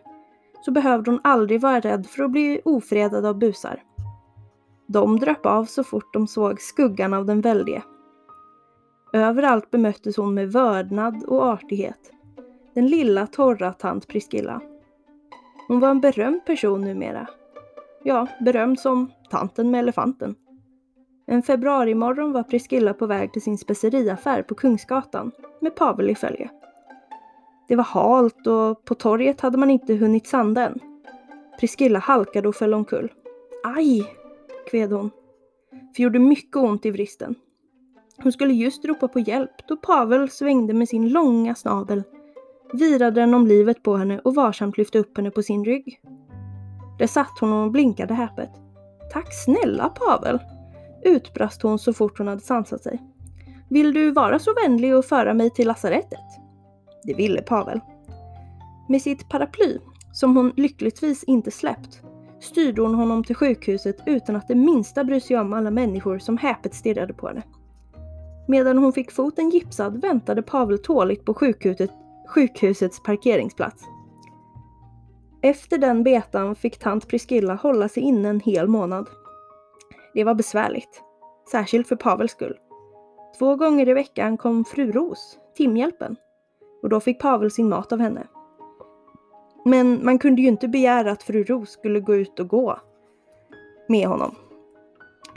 så 0.61 0.71
behövde 0.71 1.11
hon 1.11 1.19
aldrig 1.23 1.61
vara 1.61 1.79
rädd 1.79 2.07
för 2.07 2.23
att 2.23 2.31
bli 2.31 2.61
ofredad 2.65 3.25
av 3.25 3.37
busar. 3.37 3.83
De 4.87 5.19
dröp 5.19 5.45
av 5.45 5.65
så 5.65 5.83
fort 5.83 6.13
de 6.13 6.27
såg 6.27 6.61
skuggan 6.61 7.13
av 7.13 7.25
den 7.25 7.41
väldige. 7.41 7.83
Överallt 9.13 9.71
bemöttes 9.71 10.17
hon 10.17 10.33
med 10.33 10.51
vördnad 10.51 11.23
och 11.23 11.43
artighet. 11.43 12.11
Den 12.73 12.87
lilla 12.87 13.27
torra 13.27 13.73
tant 13.73 14.07
Priscilla. 14.07 14.61
Hon 15.69 15.79
var 15.79 15.89
en 15.89 16.01
berömd 16.01 16.45
person 16.45 16.81
numera. 16.81 17.27
Ja, 18.03 18.27
berömd 18.39 18.79
som 18.79 19.11
tanten 19.29 19.71
med 19.71 19.79
elefanten. 19.79 20.35
En 21.27 21.43
februarimorgon 21.43 22.31
var 22.31 22.43
Priscilla 22.43 22.93
på 22.93 23.05
väg 23.05 23.33
till 23.33 23.41
sin 23.41 23.57
speceriaffär 23.57 24.41
på 24.43 24.55
Kungsgatan 24.55 25.31
med 25.59 25.75
Pavel 25.75 26.09
i 26.09 26.15
följe. 26.15 26.49
Det 27.67 27.75
var 27.75 27.83
halt 27.83 28.47
och 28.47 28.85
på 28.85 28.95
torget 28.95 29.41
hade 29.41 29.57
man 29.57 29.69
inte 29.69 29.95
hunnit 29.95 30.27
sanda 30.27 30.65
än. 30.65 30.79
Priscilla 31.59 31.99
halkade 31.99 32.47
och 32.47 32.55
föll 32.55 32.73
omkull. 32.73 33.11
Aj! 33.63 34.13
kved 34.71 34.91
hon. 34.91 35.11
För 35.95 36.03
gjorde 36.03 36.19
mycket 36.19 36.55
ont 36.55 36.85
i 36.85 36.91
vristen. 36.91 37.35
Hon 38.23 38.31
skulle 38.31 38.53
just 38.53 38.85
ropa 38.85 39.07
på 39.07 39.19
hjälp 39.19 39.67
då 39.67 39.77
Pavel 39.77 40.29
svängde 40.29 40.73
med 40.73 40.89
sin 40.89 41.09
långa 41.09 41.55
snabel, 41.55 42.03
virade 42.73 43.21
den 43.21 43.33
om 43.33 43.47
livet 43.47 43.83
på 43.83 43.97
henne 43.97 44.19
och 44.19 44.35
varsamt 44.35 44.77
lyfte 44.77 44.99
upp 44.99 45.17
henne 45.17 45.31
på 45.31 45.43
sin 45.43 45.65
rygg. 45.65 46.01
Där 46.99 47.07
satt 47.07 47.39
hon 47.39 47.53
och 47.53 47.71
blinkade 47.71 48.13
häpet. 48.13 48.49
Tack 49.13 49.33
snälla 49.45 49.89
Pavel! 49.89 50.39
utbrast 51.03 51.61
hon 51.61 51.79
så 51.79 51.93
fort 51.93 52.17
hon 52.17 52.27
hade 52.27 52.41
sansat 52.41 52.83
sig. 52.83 53.01
Vill 53.69 53.93
du 53.93 54.11
vara 54.11 54.39
så 54.39 54.53
vänlig 54.63 54.95
och 54.95 55.05
föra 55.05 55.33
mig 55.33 55.49
till 55.49 55.67
lasarettet? 55.67 56.19
Det 57.03 57.13
ville 57.13 57.41
Pavel. 57.41 57.79
Med 58.89 59.01
sitt 59.01 59.29
paraply 59.29 59.77
som 60.13 60.37
hon 60.37 60.53
lyckligtvis 60.57 61.23
inte 61.23 61.51
släppt, 61.51 62.01
styrde 62.39 62.81
hon 62.81 62.95
honom 62.95 63.23
till 63.23 63.35
sjukhuset 63.35 63.97
utan 64.05 64.35
att 64.35 64.47
det 64.47 64.55
minsta 64.55 65.03
bry 65.03 65.19
sig 65.19 65.37
om 65.37 65.53
alla 65.53 65.71
människor 65.71 66.19
som 66.19 66.37
häpet 66.37 66.73
stirrade 66.73 67.13
på 67.13 67.27
henne. 67.27 67.43
Medan 68.47 68.77
hon 68.77 68.93
fick 68.93 69.11
foten 69.11 69.49
gipsad 69.49 70.01
väntade 70.01 70.41
Pavel 70.41 70.79
tåligt 70.79 71.25
på 71.25 71.33
sjukhuset, 71.33 71.91
sjukhusets 72.29 73.03
parkeringsplats. 73.03 73.83
Efter 75.41 75.77
den 75.77 76.03
betan 76.03 76.55
fick 76.55 76.79
tant 76.79 77.07
Priscilla 77.07 77.55
hålla 77.55 77.89
sig 77.89 78.03
inne 78.03 78.29
en 78.29 78.39
hel 78.39 78.67
månad. 78.67 79.09
Det 80.13 80.23
var 80.23 80.35
besvärligt, 80.35 81.03
särskilt 81.51 81.87
för 81.87 81.95
Pavels 81.95 82.31
skull. 82.31 82.57
Två 83.39 83.55
gånger 83.55 83.89
i 83.89 83.93
veckan 83.93 84.37
kom 84.37 84.65
fru 84.65 84.91
Ros, 84.91 85.37
timhjälpen, 85.55 86.15
och 86.81 86.89
då 86.89 86.99
fick 86.99 87.19
Pavel 87.19 87.51
sin 87.51 87.69
mat 87.69 87.91
av 87.91 87.99
henne. 87.99 88.27
Men 89.65 90.05
man 90.05 90.19
kunde 90.19 90.41
ju 90.41 90.47
inte 90.47 90.67
begära 90.67 91.11
att 91.11 91.23
fru 91.23 91.43
Ros 91.43 91.69
skulle 91.69 91.99
gå 91.99 92.15
ut 92.15 92.39
och 92.39 92.47
gå 92.47 92.79
med 93.87 94.07
honom. 94.07 94.35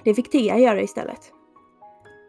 Det 0.05 0.15
fick 0.15 0.31
Thea 0.31 0.59
göra 0.59 0.81
istället. 0.81 1.33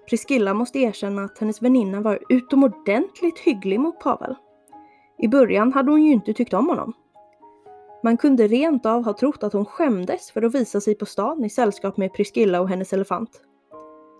Priscilla 0.09 0.53
måste 0.53 0.79
erkänna 0.79 1.23
att 1.23 1.39
hennes 1.39 1.61
väninna 1.61 2.01
var 2.01 2.19
utomordentligt 2.29 3.39
hygglig 3.39 3.79
mot 3.79 3.99
Pavel. 3.99 4.35
I 5.23 5.27
början 5.27 5.73
hade 5.73 5.91
hon 5.91 6.03
ju 6.03 6.11
inte 6.11 6.33
tyckt 6.33 6.53
om 6.53 6.69
honom. 6.69 6.93
Man 8.03 8.17
kunde 8.17 8.47
rent 8.47 8.85
av 8.85 9.03
ha 9.03 9.13
trott 9.13 9.43
att 9.43 9.53
hon 9.53 9.65
skämdes 9.65 10.31
för 10.31 10.41
att 10.41 10.55
visa 10.55 10.81
sig 10.81 10.95
på 10.95 11.05
stan 11.05 11.45
i 11.45 11.49
sällskap 11.49 11.97
med 11.97 12.13
Priscilla 12.13 12.61
och 12.61 12.69
hennes 12.69 12.93
elefant. 12.93 13.41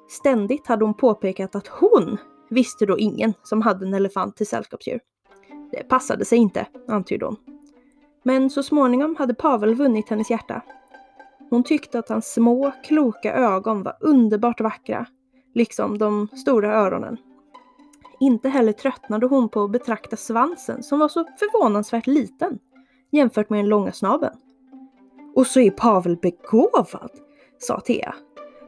Ständigt 0.09 0.67
hade 0.67 0.85
hon 0.85 0.93
påpekat 0.93 1.55
att 1.55 1.67
hon 1.67 2.17
visste 2.49 2.85
då 2.85 2.97
ingen 2.97 3.33
som 3.43 3.61
hade 3.61 3.85
en 3.85 3.93
elefant 3.93 4.35
till 4.35 4.47
sällskapsdjur. 4.47 4.99
Det 5.71 5.83
passade 5.83 6.25
sig 6.25 6.37
inte, 6.37 6.67
antydde 6.87 7.25
hon. 7.25 7.35
Men 8.23 8.49
så 8.49 8.63
småningom 8.63 9.15
hade 9.15 9.33
Pavel 9.33 9.75
vunnit 9.75 10.09
hennes 10.09 10.29
hjärta. 10.29 10.61
Hon 11.49 11.63
tyckte 11.63 11.99
att 11.99 12.09
hans 12.09 12.33
små, 12.33 12.71
kloka 12.83 13.33
ögon 13.33 13.83
var 13.83 13.97
underbart 13.99 14.61
vackra, 14.61 15.05
liksom 15.53 15.97
de 15.97 16.27
stora 16.27 16.75
öronen. 16.75 17.17
Inte 18.23 18.49
heller 18.49 18.71
tröttnade 18.71 19.25
hon 19.25 19.49
på 19.49 19.63
att 19.63 19.71
betrakta 19.71 20.15
svansen 20.15 20.83
som 20.83 20.99
var 20.99 21.07
så 21.07 21.25
förvånansvärt 21.39 22.07
liten 22.07 22.59
jämfört 23.11 23.49
med 23.49 23.59
den 23.59 23.69
långa 23.69 23.91
snabeln. 23.91 24.35
Och 25.35 25.47
så 25.47 25.59
är 25.59 25.71
Pavel 25.71 26.17
begåvad, 26.17 27.11
sa 27.59 27.79
Thea. 27.79 28.15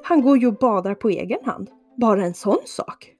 Han 0.03 0.21
går 0.21 0.37
ju 0.37 0.47
och 0.47 0.57
badar 0.57 0.95
på 0.95 1.09
egen 1.09 1.45
hand. 1.45 1.69
Bara 1.97 2.25
en 2.25 2.33
sån 2.33 2.59
sak. 2.65 3.11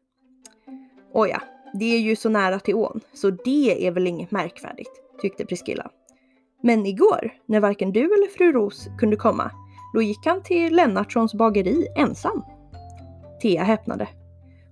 Åja, 1.13 1.42
det 1.74 1.86
är 1.86 2.00
ju 2.00 2.15
så 2.15 2.30
nära 2.30 2.60
till 2.60 2.75
ån, 2.75 3.01
så 3.13 3.30
det 3.30 3.88
är 3.88 3.92
väl 3.92 4.08
inget 4.08 4.32
märkvärdigt, 4.32 4.92
tyckte 5.22 5.46
Priskilla. 5.46 5.92
Men 6.62 6.86
igår, 6.86 7.34
när 7.46 7.60
varken 7.60 7.92
du 7.92 8.04
eller 8.04 8.27
fru 8.27 8.51
Ros 8.51 8.88
kunde 9.00 9.15
komma, 9.15 9.51
då 9.94 10.01
gick 10.01 10.25
han 10.25 10.44
till 10.44 10.75
Lennartssons 10.75 11.34
bageri 11.34 11.88
ensam. 11.98 12.44
Thea 13.42 13.63
häpnade. 13.63 14.08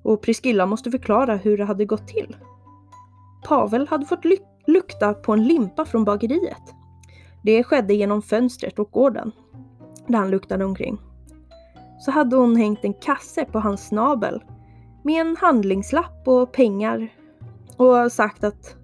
Och 0.03 0.21
Priscilla 0.21 0.65
måste 0.65 0.91
förklara 0.91 1.35
hur 1.35 1.57
det 1.57 1.65
hade 1.65 1.85
gått 1.85 2.07
till. 2.07 2.35
Pavel 3.47 3.87
hade 3.87 4.05
fått 4.05 4.25
lukta 4.67 5.13
på 5.13 5.33
en 5.33 5.43
limpa 5.43 5.85
från 5.85 6.05
bageriet. 6.05 6.73
Det 7.43 7.63
skedde 7.63 7.93
genom 7.93 8.21
fönstret 8.21 8.79
och 8.79 8.91
gården, 8.91 9.31
där 10.07 10.17
han 10.17 10.31
luktade 10.31 10.65
omkring. 10.65 10.97
Så 11.99 12.11
hade 12.11 12.35
hon 12.35 12.55
hängt 12.55 12.83
en 12.83 12.93
kasse 12.93 13.45
på 13.45 13.59
hans 13.59 13.87
snabel 13.87 14.43
med 15.03 15.21
en 15.21 15.37
handlingslapp 15.37 16.27
och 16.27 16.51
pengar 16.51 17.09
och 17.77 18.11
sagt 18.11 18.43
att 18.43 18.75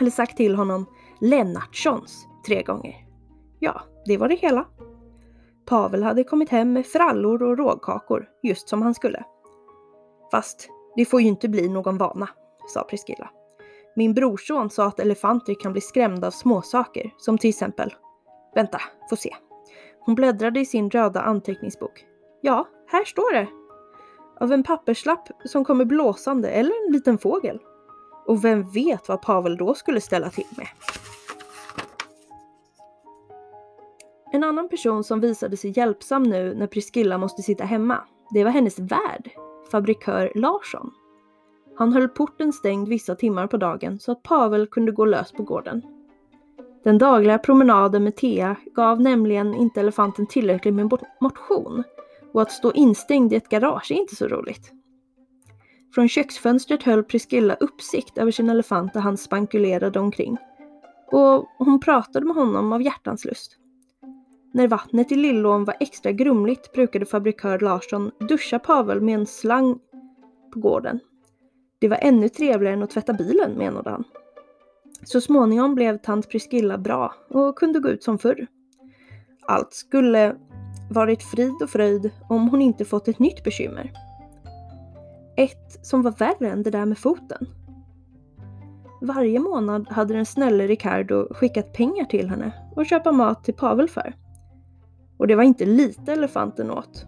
eller 0.00 0.10
sagt 0.10 0.36
till 0.36 0.54
honom 0.54 0.86
Lennartssons 1.20 2.26
tre 2.46 2.62
gånger. 2.62 3.06
Ja, 3.58 3.82
det 4.06 4.16
var 4.16 4.28
det 4.28 4.34
hela. 4.34 4.64
Pavel 5.66 6.02
hade 6.02 6.24
kommit 6.24 6.48
hem 6.48 6.72
med 6.72 6.86
frallor 6.86 7.42
och 7.42 7.58
rågkakor, 7.58 8.28
just 8.42 8.68
som 8.68 8.82
han 8.82 8.94
skulle. 8.94 9.24
Fast 10.34 10.68
det 10.96 11.04
får 11.04 11.20
ju 11.20 11.28
inte 11.28 11.48
bli 11.48 11.68
någon 11.68 11.98
vana, 11.98 12.28
sa 12.68 12.82
Priscilla. 12.82 13.30
Min 13.96 14.14
brorson 14.14 14.70
sa 14.70 14.86
att 14.86 15.00
elefanter 15.00 15.54
kan 15.54 15.72
bli 15.72 15.80
skrämda 15.80 16.26
av 16.26 16.30
småsaker, 16.30 17.14
som 17.18 17.38
till 17.38 17.50
exempel... 17.50 17.94
Vänta, 18.54 18.80
få 19.10 19.16
se. 19.16 19.34
Hon 20.00 20.14
bläddrade 20.14 20.60
i 20.60 20.66
sin 20.66 20.90
röda 20.90 21.20
anteckningsbok. 21.20 22.04
Ja, 22.40 22.68
här 22.86 23.04
står 23.04 23.32
det. 23.32 23.48
Av 24.40 24.52
en 24.52 24.62
papperslapp 24.62 25.28
som 25.44 25.64
kommer 25.64 25.84
blåsande 25.84 26.48
eller 26.48 26.86
en 26.86 26.92
liten 26.92 27.18
fågel. 27.18 27.58
Och 28.26 28.44
vem 28.44 28.70
vet 28.70 29.08
vad 29.08 29.22
Pavel 29.22 29.56
då 29.56 29.74
skulle 29.74 30.00
ställa 30.00 30.30
till 30.30 30.48
med. 30.56 30.68
En 34.32 34.44
annan 34.44 34.68
person 34.68 35.04
som 35.04 35.20
visade 35.20 35.56
sig 35.56 35.78
hjälpsam 35.78 36.22
nu 36.22 36.54
när 36.54 36.66
Priscilla 36.66 37.18
måste 37.18 37.42
sitta 37.42 37.64
hemma, 37.64 38.04
det 38.34 38.44
var 38.44 38.50
hennes 38.50 38.78
värd, 38.78 39.30
fabrikör 39.70 40.32
Larsson. 40.34 40.90
Han 41.76 41.92
höll 41.92 42.08
porten 42.08 42.52
stängd 42.52 42.88
vissa 42.88 43.14
timmar 43.14 43.46
på 43.46 43.56
dagen 43.56 43.98
så 43.98 44.12
att 44.12 44.22
Pavel 44.22 44.66
kunde 44.66 44.92
gå 44.92 45.04
lös 45.04 45.32
på 45.32 45.42
gården. 45.42 45.82
Den 46.84 46.98
dagliga 46.98 47.38
promenaden 47.38 48.04
med 48.04 48.16
Thea 48.16 48.56
gav 48.74 49.00
nämligen 49.00 49.54
inte 49.54 49.80
elefanten 49.80 50.26
tillräckligt 50.26 50.74
med 50.74 50.90
motion 51.20 51.82
och 52.32 52.42
att 52.42 52.52
stå 52.52 52.72
instängd 52.72 53.32
i 53.32 53.36
ett 53.36 53.48
garage 53.48 53.90
är 53.90 53.96
inte 53.96 54.16
så 54.16 54.28
roligt. 54.28 54.72
Från 55.94 56.08
köksfönstret 56.08 56.82
höll 56.82 57.04
Priscilla 57.04 57.54
uppsikt 57.54 58.18
över 58.18 58.30
sin 58.30 58.50
elefant 58.50 58.92
där 58.92 59.00
han 59.00 59.16
spankulerade 59.16 60.00
omkring. 60.00 60.36
Och 61.12 61.48
hon 61.58 61.80
pratade 61.80 62.26
med 62.26 62.36
honom 62.36 62.72
av 62.72 62.82
hjärtans 62.82 63.24
lust. 63.24 63.58
När 64.54 64.68
vattnet 64.68 65.12
i 65.12 65.16
Lillån 65.16 65.64
var 65.64 65.76
extra 65.80 66.12
grumligt 66.12 66.72
brukade 66.72 67.06
fabrikör 67.06 67.58
Larsson 67.58 68.10
duscha 68.28 68.58
Pavel 68.58 69.00
med 69.00 69.14
en 69.14 69.26
slang 69.26 69.78
på 70.52 70.60
gården. 70.60 71.00
Det 71.78 71.88
var 71.88 71.98
ännu 72.00 72.28
trevligare 72.28 72.74
än 72.74 72.82
att 72.82 72.90
tvätta 72.90 73.12
bilen, 73.12 73.52
menade 73.52 73.90
han. 73.90 74.04
Så 75.04 75.20
småningom 75.20 75.74
blev 75.74 75.98
tant 75.98 76.28
Priscilla 76.28 76.78
bra 76.78 77.14
och 77.28 77.58
kunde 77.58 77.80
gå 77.80 77.88
ut 77.88 78.02
som 78.02 78.18
förr. 78.18 78.46
Allt 79.46 79.72
skulle 79.72 80.36
varit 80.90 81.22
frid 81.22 81.62
och 81.62 81.70
fröjd 81.70 82.10
om 82.28 82.48
hon 82.48 82.62
inte 82.62 82.84
fått 82.84 83.08
ett 83.08 83.18
nytt 83.18 83.44
bekymmer. 83.44 83.92
Ett 85.36 85.86
som 85.86 86.02
var 86.02 86.12
värre 86.12 86.50
än 86.50 86.62
det 86.62 86.70
där 86.70 86.86
med 86.86 86.98
foten. 86.98 87.46
Varje 89.02 89.38
månad 89.38 89.88
hade 89.88 90.14
den 90.14 90.26
snälle 90.26 90.66
Ricardo 90.66 91.34
skickat 91.34 91.72
pengar 91.72 92.04
till 92.04 92.28
henne 92.28 92.52
och 92.76 92.86
köpa 92.86 93.12
mat 93.12 93.44
till 93.44 93.54
Pavel 93.54 93.88
för. 93.88 94.14
Och 95.24 95.28
det 95.28 95.36
var 95.36 95.42
inte 95.42 95.64
lite 95.64 96.12
elefanten 96.12 96.70
åt. 96.70 97.06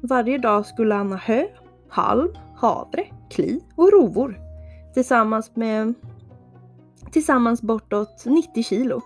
Varje 0.00 0.38
dag 0.38 0.66
skulle 0.66 0.94
han 0.94 1.12
ha 1.12 1.18
hö, 1.18 1.46
halm, 1.88 2.28
havre, 2.56 3.06
kli 3.30 3.60
och 3.76 3.92
rovor 3.92 4.40
tillsammans 4.94 5.56
med 5.56 5.94
tillsammans 7.12 7.62
bortåt 7.62 8.24
90 8.26 8.62
kilo. 8.62 9.00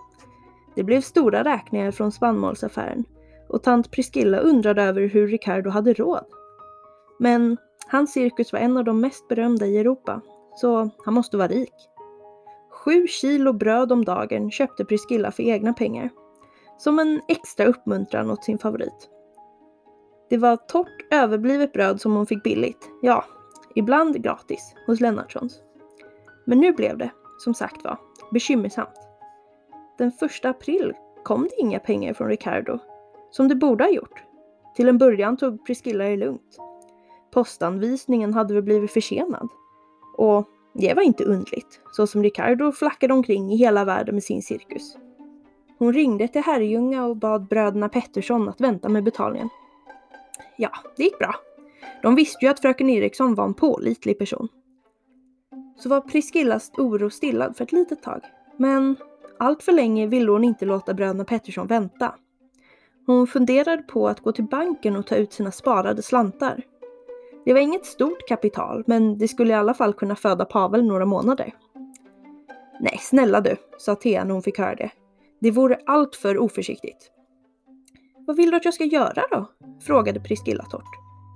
Det 0.75 0.83
blev 0.83 1.01
stora 1.01 1.43
räkningar 1.43 1.91
från 1.91 2.11
spannmålsaffären 2.11 3.03
och 3.49 3.63
tant 3.63 3.91
Priscilla 3.91 4.37
undrade 4.37 4.83
över 4.83 5.07
hur 5.07 5.27
Ricardo 5.27 5.69
hade 5.69 5.93
råd. 5.93 6.25
Men 7.19 7.57
hans 7.87 8.13
cirkus 8.13 8.53
var 8.53 8.59
en 8.59 8.77
av 8.77 8.83
de 8.83 9.01
mest 9.01 9.27
berömda 9.27 9.65
i 9.65 9.77
Europa, 9.77 10.21
så 10.55 10.89
han 11.05 11.13
måste 11.13 11.37
vara 11.37 11.47
rik. 11.47 11.75
Sju 12.71 13.07
kilo 13.07 13.53
bröd 13.53 13.91
om 13.91 14.05
dagen 14.05 14.51
köpte 14.51 14.85
Priscilla 14.85 15.31
för 15.31 15.43
egna 15.43 15.73
pengar 15.73 16.09
som 16.77 16.99
en 16.99 17.21
extra 17.27 17.65
uppmuntran 17.65 18.31
åt 18.31 18.43
sin 18.43 18.57
favorit. 18.57 19.09
Det 20.29 20.37
var 20.37 20.55
torrt 20.55 21.13
överblivet 21.13 21.73
bröd 21.73 22.01
som 22.01 22.15
hon 22.15 22.25
fick 22.25 22.43
billigt, 22.43 22.89
ja, 23.01 23.25
ibland 23.75 24.23
gratis, 24.23 24.73
hos 24.87 25.01
Lennartssons. 25.01 25.61
Men 26.45 26.59
nu 26.59 26.73
blev 26.73 26.97
det, 26.97 27.11
som 27.37 27.53
sagt 27.53 27.83
var, 27.83 27.97
bekymmersamt. 28.31 28.99
Den 29.97 30.11
första 30.11 30.49
april 30.49 30.93
kom 31.23 31.43
det 31.43 31.61
inga 31.61 31.79
pengar 31.79 32.13
från 32.13 32.27
Ricardo, 32.27 32.79
som 33.31 33.47
det 33.47 33.55
borde 33.55 33.83
ha 33.83 33.91
gjort. 33.91 34.23
Till 34.75 34.89
en 34.89 34.97
början 34.97 35.37
tog 35.37 35.65
Priscilla 35.65 36.03
det 36.03 36.17
lugnt. 36.17 36.57
Postanvisningen 37.31 38.33
hade 38.33 38.53
väl 38.53 38.63
blivit 38.63 38.91
försenad. 38.91 39.49
Och 40.17 40.47
det 40.73 40.93
var 40.93 41.01
inte 41.01 41.23
undligt, 41.23 41.81
så 41.91 42.07
som 42.07 42.23
Ricardo 42.23 42.71
flackade 42.71 43.13
omkring 43.13 43.53
i 43.53 43.57
hela 43.57 43.85
världen 43.85 44.15
med 44.15 44.23
sin 44.23 44.41
cirkus. 44.41 44.97
Hon 45.77 45.93
ringde 45.93 46.27
till 46.27 46.41
Herrljunga 46.41 47.05
och 47.05 47.17
bad 47.17 47.47
bröderna 47.47 47.89
Pettersson 47.89 48.49
att 48.49 48.61
vänta 48.61 48.89
med 48.89 49.03
betalningen. 49.03 49.49
Ja, 50.57 50.69
det 50.95 51.03
gick 51.03 51.17
bra. 51.17 51.35
De 52.01 52.15
visste 52.15 52.45
ju 52.45 52.51
att 52.51 52.59
fröken 52.59 52.89
Eriksson 52.89 53.35
var 53.35 53.45
en 53.45 53.53
pålitlig 53.53 54.19
person. 54.19 54.47
Så 55.77 55.89
var 55.89 56.01
Priskillas 56.01 56.71
oro 56.77 57.09
stillad 57.09 57.57
för 57.57 57.63
ett 57.63 57.71
litet 57.71 58.03
tag. 58.03 58.21
Men 58.57 58.95
allt 59.39 59.63
för 59.63 59.71
länge 59.71 60.07
ville 60.07 60.31
hon 60.31 60.43
inte 60.43 60.65
låta 60.65 60.93
bröderna 60.93 61.25
Pettersson 61.25 61.67
vänta. 61.67 62.15
Hon 63.05 63.27
funderade 63.27 63.81
på 63.81 64.07
att 64.07 64.19
gå 64.19 64.31
till 64.31 64.43
banken 64.43 64.95
och 64.95 65.07
ta 65.07 65.15
ut 65.15 65.33
sina 65.33 65.51
sparade 65.51 66.01
slantar. 66.01 66.61
Det 67.45 67.53
var 67.53 67.59
inget 67.59 67.85
stort 67.85 68.27
kapital, 68.27 68.83
men 68.87 69.17
det 69.17 69.27
skulle 69.27 69.53
i 69.53 69.55
alla 69.55 69.73
fall 69.73 69.93
kunna 69.93 70.15
föda 70.15 70.45
Pavel 70.45 70.85
några 70.85 71.05
månader. 71.05 71.53
Nej, 72.79 72.97
snälla 73.01 73.41
du, 73.41 73.55
sa 73.77 73.95
Thea 73.95 74.23
när 74.23 74.33
hon 74.33 74.43
fick 74.43 74.59
höra 74.59 74.75
det. 74.75 74.91
Det 75.39 75.51
vore 75.51 75.79
alltför 75.85 76.37
oförsiktigt. 76.37 77.11
Vad 78.27 78.37
vill 78.37 78.51
du 78.51 78.57
att 78.57 78.65
jag 78.65 78.73
ska 78.73 78.83
göra 78.83 79.23
då? 79.31 79.45
frågade 79.81 80.19
Priscilla 80.19 80.63
torrt. 80.63 80.95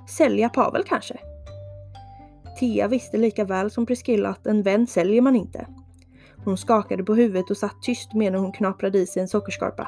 Sälja 0.10 0.50
Pavel 0.50 0.84
kanske? 0.84 1.18
Tia 2.60 2.88
visste 2.88 3.18
lika 3.18 3.46
väl 3.46 3.72
som 3.72 3.86
Priscilla 3.86 4.30
att 4.30 4.48
en 4.48 4.64
vän 4.64 4.88
säljer 4.88 5.22
man 5.22 5.36
inte. 5.36 5.68
Hon 6.46 6.58
skakade 6.58 7.04
på 7.04 7.16
huvudet 7.16 7.50
och 7.52 7.58
satt 7.58 7.82
tyst 7.82 8.14
medan 8.14 8.42
hon 8.42 8.52
knaprade 8.52 9.00
i 9.00 9.06
sig 9.06 9.22
en 9.22 9.28
sockerskorpa. 9.28 9.88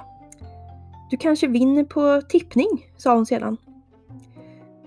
Du 1.10 1.18
kanske 1.18 1.48
vinner 1.48 1.84
på 1.84 2.22
tippning, 2.30 2.92
sa 2.98 3.16
hon 3.16 3.26
sedan. 3.26 3.58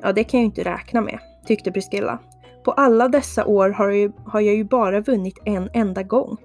Ja, 0.02 0.12
det 0.12 0.24
kan 0.24 0.40
jag 0.40 0.42
ju 0.42 0.46
inte 0.46 0.64
räkna 0.64 1.00
med, 1.00 1.18
tyckte 1.46 1.72
Priscilla. 1.72 2.18
På 2.64 2.72
alla 2.72 3.08
dessa 3.08 3.46
år 3.46 3.70
har 3.70 3.86
jag, 3.86 3.96
ju, 3.96 4.12
har 4.26 4.40
jag 4.40 4.54
ju 4.54 4.64
bara 4.64 5.00
vunnit 5.00 5.38
en 5.44 5.70
enda 5.72 6.02
gång. 6.02 6.36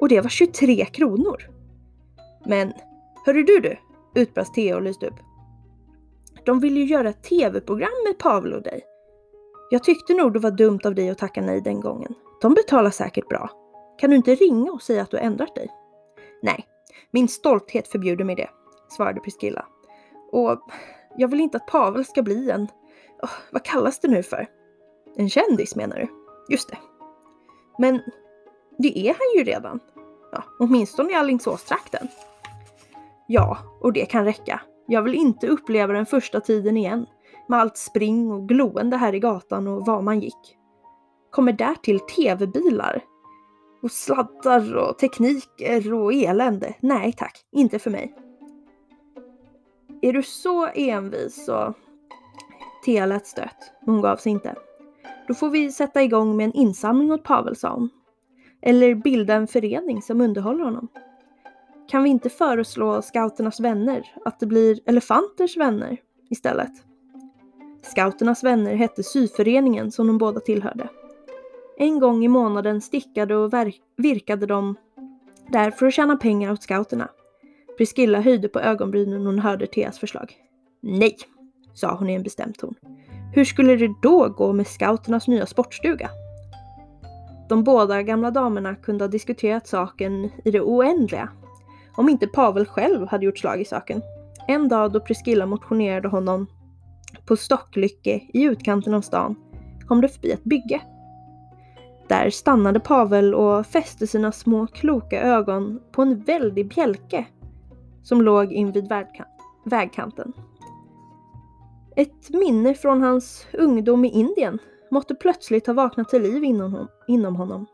Och 0.00 0.08
det 0.08 0.20
var 0.20 0.28
23 0.28 0.84
kronor. 0.84 1.55
Men, 2.46 2.72
hörru 3.26 3.42
du 3.42 3.60
du, 3.60 3.76
utbrast 4.14 4.54
Thea 4.54 4.76
och 4.76 4.82
lyste 4.82 5.06
upp. 5.06 5.20
De 6.44 6.60
vill 6.60 6.76
ju 6.76 6.84
göra 6.84 7.08
ett 7.08 7.22
tv-program 7.22 8.04
med 8.06 8.18
Pavel 8.18 8.52
och 8.52 8.62
dig. 8.62 8.84
Jag 9.70 9.84
tyckte 9.84 10.14
nog 10.14 10.32
det 10.32 10.38
var 10.38 10.50
dumt 10.50 10.80
av 10.84 10.94
dig 10.94 11.10
att 11.10 11.18
tacka 11.18 11.42
nej 11.42 11.60
den 11.60 11.80
gången. 11.80 12.14
De 12.40 12.54
betalar 12.54 12.90
säkert 12.90 13.28
bra. 13.28 13.50
Kan 13.98 14.10
du 14.10 14.16
inte 14.16 14.34
ringa 14.34 14.72
och 14.72 14.82
säga 14.82 15.02
att 15.02 15.10
du 15.10 15.18
ändrat 15.18 15.54
dig? 15.54 15.68
Nej, 16.42 16.66
min 17.10 17.28
stolthet 17.28 17.88
förbjuder 17.88 18.24
mig 18.24 18.36
det, 18.36 18.50
svarade 18.88 19.20
Priscilla. 19.20 19.66
Och 20.32 20.60
jag 21.16 21.28
vill 21.28 21.40
inte 21.40 21.56
att 21.56 21.66
Pavel 21.66 22.04
ska 22.04 22.22
bli 22.22 22.50
en... 22.50 22.62
Oh, 23.22 23.30
vad 23.50 23.64
kallas 23.64 24.00
det 24.00 24.08
nu 24.08 24.22
för? 24.22 24.46
En 25.16 25.28
kändis 25.28 25.76
menar 25.76 25.96
du? 25.96 26.08
Just 26.54 26.68
det. 26.68 26.78
Men 27.78 28.00
det 28.78 28.98
är 28.98 29.08
han 29.08 29.38
ju 29.38 29.44
redan. 29.44 29.80
Ja, 30.32 30.44
åtminstone 30.58 31.12
i 31.12 31.14
Alingsåstrakten. 31.14 32.08
Ja, 33.26 33.58
och 33.80 33.92
det 33.92 34.06
kan 34.06 34.24
räcka. 34.24 34.60
Jag 34.86 35.02
vill 35.02 35.14
inte 35.14 35.48
uppleva 35.48 35.92
den 35.92 36.06
första 36.06 36.40
tiden 36.40 36.76
igen. 36.76 37.06
Med 37.48 37.58
allt 37.58 37.76
spring 37.76 38.32
och 38.32 38.48
gloende 38.48 38.96
här 38.96 39.14
i 39.14 39.20
gatan 39.20 39.68
och 39.68 39.86
var 39.86 40.02
man 40.02 40.20
gick. 40.20 40.56
Kommer 41.30 41.52
därtill 41.52 42.00
tv-bilar. 42.00 43.04
Och 43.82 43.90
sladdar 43.90 44.76
och 44.76 44.98
tekniker 44.98 45.94
och 45.94 46.12
elände. 46.12 46.74
Nej 46.80 47.12
tack, 47.12 47.44
inte 47.52 47.78
för 47.78 47.90
mig. 47.90 48.14
Är 50.02 50.12
du 50.12 50.22
så 50.22 50.66
envis 50.66 51.44
så... 51.44 51.74
Thea 52.84 53.06
lät 53.06 53.26
stött. 53.26 53.72
Hon 53.80 54.00
gav 54.00 54.16
sig 54.16 54.32
inte. 54.32 54.54
Då 55.28 55.34
får 55.34 55.50
vi 55.50 55.72
sätta 55.72 56.02
igång 56.02 56.36
med 56.36 56.44
en 56.44 56.52
insamling 56.52 57.12
åt 57.12 57.22
Pavel, 57.24 57.56
sa 57.56 57.74
hon. 57.74 57.90
Eller 58.62 58.94
bilda 58.94 59.34
en 59.34 59.46
förening 59.46 60.02
som 60.02 60.20
underhåller 60.20 60.64
honom. 60.64 60.88
Kan 61.88 62.02
vi 62.02 62.10
inte 62.10 62.30
föreslå 62.30 63.02
scouternas 63.02 63.60
vänner 63.60 64.12
att 64.24 64.40
det 64.40 64.46
blir 64.46 64.80
elefanters 64.86 65.56
vänner 65.56 65.96
istället? 66.30 66.72
Scouternas 67.82 68.44
vänner 68.44 68.74
hette 68.74 69.02
syföreningen 69.02 69.92
som 69.92 70.06
de 70.06 70.18
båda 70.18 70.40
tillhörde. 70.40 70.88
En 71.78 72.00
gång 72.00 72.24
i 72.24 72.28
månaden 72.28 72.80
stickade 72.80 73.36
och 73.36 73.52
virkade 73.96 74.46
de 74.46 74.74
där 75.52 75.70
för 75.70 75.86
att 75.86 75.94
tjäna 75.94 76.16
pengar 76.16 76.52
åt 76.52 76.62
scouterna. 76.62 77.08
Priscilla 77.76 78.20
höjde 78.20 78.48
på 78.48 78.60
ögonbrynen 78.60 79.18
när 79.18 79.26
hon 79.26 79.38
hörde 79.38 79.66
Theas 79.66 79.98
förslag. 79.98 80.34
Nej, 80.80 81.16
sa 81.74 81.96
hon 81.96 82.10
i 82.10 82.14
en 82.14 82.22
bestämd 82.22 82.58
ton. 82.58 82.74
Hur 83.34 83.44
skulle 83.44 83.76
det 83.76 83.94
då 84.02 84.28
gå 84.28 84.52
med 84.52 84.66
scouternas 84.66 85.28
nya 85.28 85.46
sportstuga? 85.46 86.10
De 87.48 87.64
båda 87.64 88.02
gamla 88.02 88.30
damerna 88.30 88.74
kunde 88.74 89.04
ha 89.04 89.08
diskuterat 89.08 89.66
saken 89.66 90.30
i 90.44 90.50
det 90.50 90.60
oändliga. 90.60 91.28
Om 91.96 92.08
inte 92.08 92.26
Pavel 92.26 92.66
själv 92.66 93.06
hade 93.06 93.24
gjort 93.24 93.38
slag 93.38 93.60
i 93.60 93.64
saken. 93.64 94.02
En 94.48 94.68
dag 94.68 94.92
då 94.92 95.00
Priscilla 95.00 95.46
motionerade 95.46 96.08
honom 96.08 96.46
på 97.26 97.36
Stocklycke 97.36 98.20
i 98.32 98.42
utkanten 98.42 98.94
av 98.94 99.00
stan 99.00 99.36
kom 99.86 100.00
det 100.00 100.08
förbi 100.08 100.30
ett 100.30 100.44
bygge. 100.44 100.80
Där 102.08 102.30
stannade 102.30 102.80
Pavel 102.80 103.34
och 103.34 103.66
fäste 103.66 104.06
sina 104.06 104.32
små 104.32 104.66
kloka 104.66 105.20
ögon 105.20 105.80
på 105.92 106.02
en 106.02 106.20
väldig 106.20 106.68
bjälke 106.68 107.26
som 108.02 108.22
låg 108.22 108.52
invid 108.52 108.92
vägkanten. 109.64 110.32
Ett 111.96 112.30
minne 112.30 112.74
från 112.74 113.02
hans 113.02 113.46
ungdom 113.52 114.04
i 114.04 114.08
Indien 114.08 114.58
måtte 114.90 115.14
plötsligt 115.14 115.66
ha 115.66 115.74
vaknat 115.74 116.08
till 116.08 116.22
liv 116.22 116.44
inom 117.08 117.36
honom. 117.36 117.66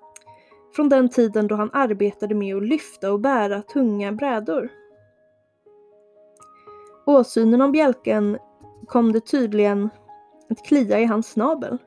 Från 0.76 0.88
den 0.88 1.08
tiden 1.08 1.46
då 1.46 1.54
han 1.54 1.70
arbetade 1.72 2.34
med 2.34 2.56
att 2.56 2.62
lyfta 2.62 3.12
och 3.12 3.20
bära 3.20 3.62
tunga 3.62 4.12
brädor. 4.12 4.68
Åsynen 7.06 7.60
om 7.60 7.72
bjälken 7.72 8.38
kom 8.86 9.12
det 9.12 9.20
tydligen 9.20 9.90
att 10.50 10.64
klia 10.66 11.00
i 11.00 11.04
hans 11.04 11.28
snabel. 11.28 11.78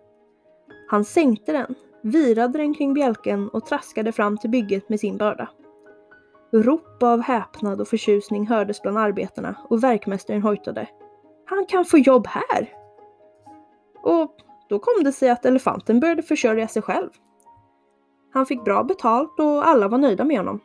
Han 0.89 1.05
sänkte 1.05 1.51
den, 1.51 1.75
virade 2.01 2.57
den 2.57 2.73
kring 2.73 2.93
bjälken 2.93 3.49
och 3.49 3.65
traskade 3.65 4.11
fram 4.11 4.37
till 4.37 4.49
bygget 4.49 4.89
med 4.89 4.99
sin 4.99 5.17
börda. 5.17 5.49
Rop 6.53 7.03
av 7.03 7.21
häpnad 7.21 7.81
och 7.81 7.87
förtjusning 7.87 8.47
hördes 8.47 8.81
bland 8.81 8.97
arbetarna 8.97 9.55
och 9.69 9.83
verkmästaren 9.83 10.41
hojtade. 10.41 10.87
Han 11.45 11.65
kan 11.65 11.85
få 11.85 11.97
jobb 11.97 12.27
här! 12.27 12.73
Och 14.03 14.35
då 14.69 14.79
kom 14.79 15.03
det 15.03 15.11
sig 15.11 15.29
att 15.29 15.45
elefanten 15.45 15.99
började 15.99 16.23
försörja 16.23 16.67
sig 16.67 16.81
själv. 16.81 17.09
Han 18.35 18.45
fick 18.45 18.63
bra 18.63 18.83
betalt 18.83 19.39
och 19.39 19.67
alla 19.67 19.87
var 19.87 19.97
nöjda 19.97 20.23
med 20.23 20.37
honom. 20.37 20.59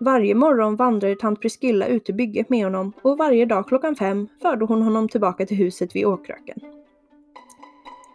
Varje 0.00 0.34
morgon 0.34 0.76
vandrade 0.76 1.16
tant 1.16 1.40
Priscilla 1.40 1.86
ut 1.86 2.04
till 2.04 2.14
bygget 2.14 2.50
med 2.50 2.64
honom 2.64 2.92
och 3.02 3.18
varje 3.18 3.46
dag 3.46 3.68
klockan 3.68 3.96
fem 3.96 4.28
förde 4.42 4.64
hon 4.64 4.82
honom 4.82 5.08
tillbaka 5.08 5.46
till 5.46 5.56
huset 5.56 5.96
vid 5.96 6.06
åkröken. 6.06 6.58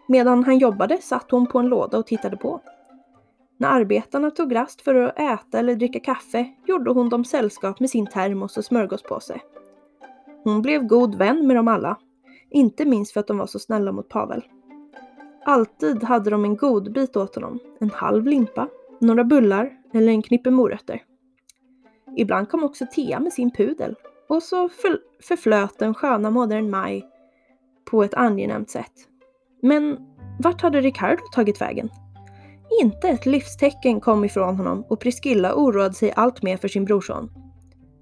Medan 0.07 0.43
han 0.43 0.57
jobbade 0.57 0.97
satt 0.97 1.31
hon 1.31 1.47
på 1.47 1.59
en 1.59 1.67
låda 1.67 1.97
och 1.97 2.07
tittade 2.07 2.37
på. 2.37 2.61
När 3.57 3.69
arbetarna 3.69 4.31
tog 4.31 4.55
rast 4.55 4.81
för 4.81 4.95
att 4.95 5.19
äta 5.19 5.59
eller 5.59 5.75
dricka 5.75 5.99
kaffe 5.99 6.45
gjorde 6.65 6.91
hon 6.91 7.09
dem 7.09 7.25
sällskap 7.25 7.79
med 7.79 7.89
sin 7.89 8.07
termos 8.07 8.57
och 8.57 8.65
smörgåspåse. 8.65 9.39
Hon 10.43 10.61
blev 10.61 10.83
god 10.83 11.15
vän 11.15 11.47
med 11.47 11.55
dem 11.55 11.67
alla, 11.67 11.97
inte 12.49 12.85
minst 12.85 13.13
för 13.13 13.19
att 13.19 13.27
de 13.27 13.37
var 13.37 13.47
så 13.47 13.59
snälla 13.59 13.91
mot 13.91 14.09
Pavel. 14.09 14.43
Alltid 15.45 16.03
hade 16.03 16.29
de 16.29 16.45
en 16.45 16.57
god 16.57 16.93
bit 16.93 17.15
åt 17.15 17.35
honom, 17.35 17.59
en 17.79 17.89
halv 17.89 18.27
limpa, 18.27 18.69
några 18.99 19.23
bullar 19.23 19.71
eller 19.93 20.11
en 20.11 20.21
knippe 20.21 20.51
morötter. 20.51 21.01
Ibland 22.17 22.49
kom 22.49 22.63
också 22.63 22.85
Thea 22.95 23.19
med 23.19 23.33
sin 23.33 23.51
pudel 23.51 23.95
och 24.29 24.43
så 24.43 24.69
förflöt 25.21 25.79
den 25.79 25.93
sköna 25.93 26.29
modern 26.29 26.69
Maj 26.69 27.05
på 27.85 28.03
ett 28.03 28.13
angenämt 28.13 28.69
sätt. 28.69 28.91
Men 29.61 29.97
vart 30.39 30.61
hade 30.61 30.81
Ricardo 30.81 31.21
tagit 31.33 31.61
vägen? 31.61 31.89
Inte 32.81 33.09
ett 33.09 33.25
livstecken 33.25 34.01
kom 34.01 34.25
ifrån 34.25 34.55
honom 34.55 34.85
och 34.89 34.99
Priscilla 34.99 35.55
oroade 35.55 35.93
sig 35.93 36.13
allt 36.15 36.43
mer 36.43 36.57
för 36.57 36.67
sin 36.67 36.85
brorson. 36.85 37.31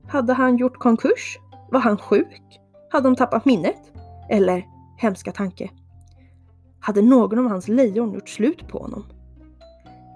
Hade 0.07 0.33
han 0.33 0.57
gjort 0.57 0.77
konkurs? 0.77 1.37
Var 1.71 1.79
han 1.79 1.97
sjuk? 1.97 2.59
Hade 2.89 3.07
de 3.07 3.15
tappat 3.15 3.45
minnet? 3.45 3.91
Eller, 4.29 4.65
hemska 4.97 5.31
tanke, 5.31 5.69
hade 6.81 7.01
någon 7.01 7.39
av 7.39 7.47
hans 7.47 7.67
lejon 7.67 8.13
gjort 8.13 8.29
slut 8.29 8.67
på 8.67 8.79
honom? 8.79 9.05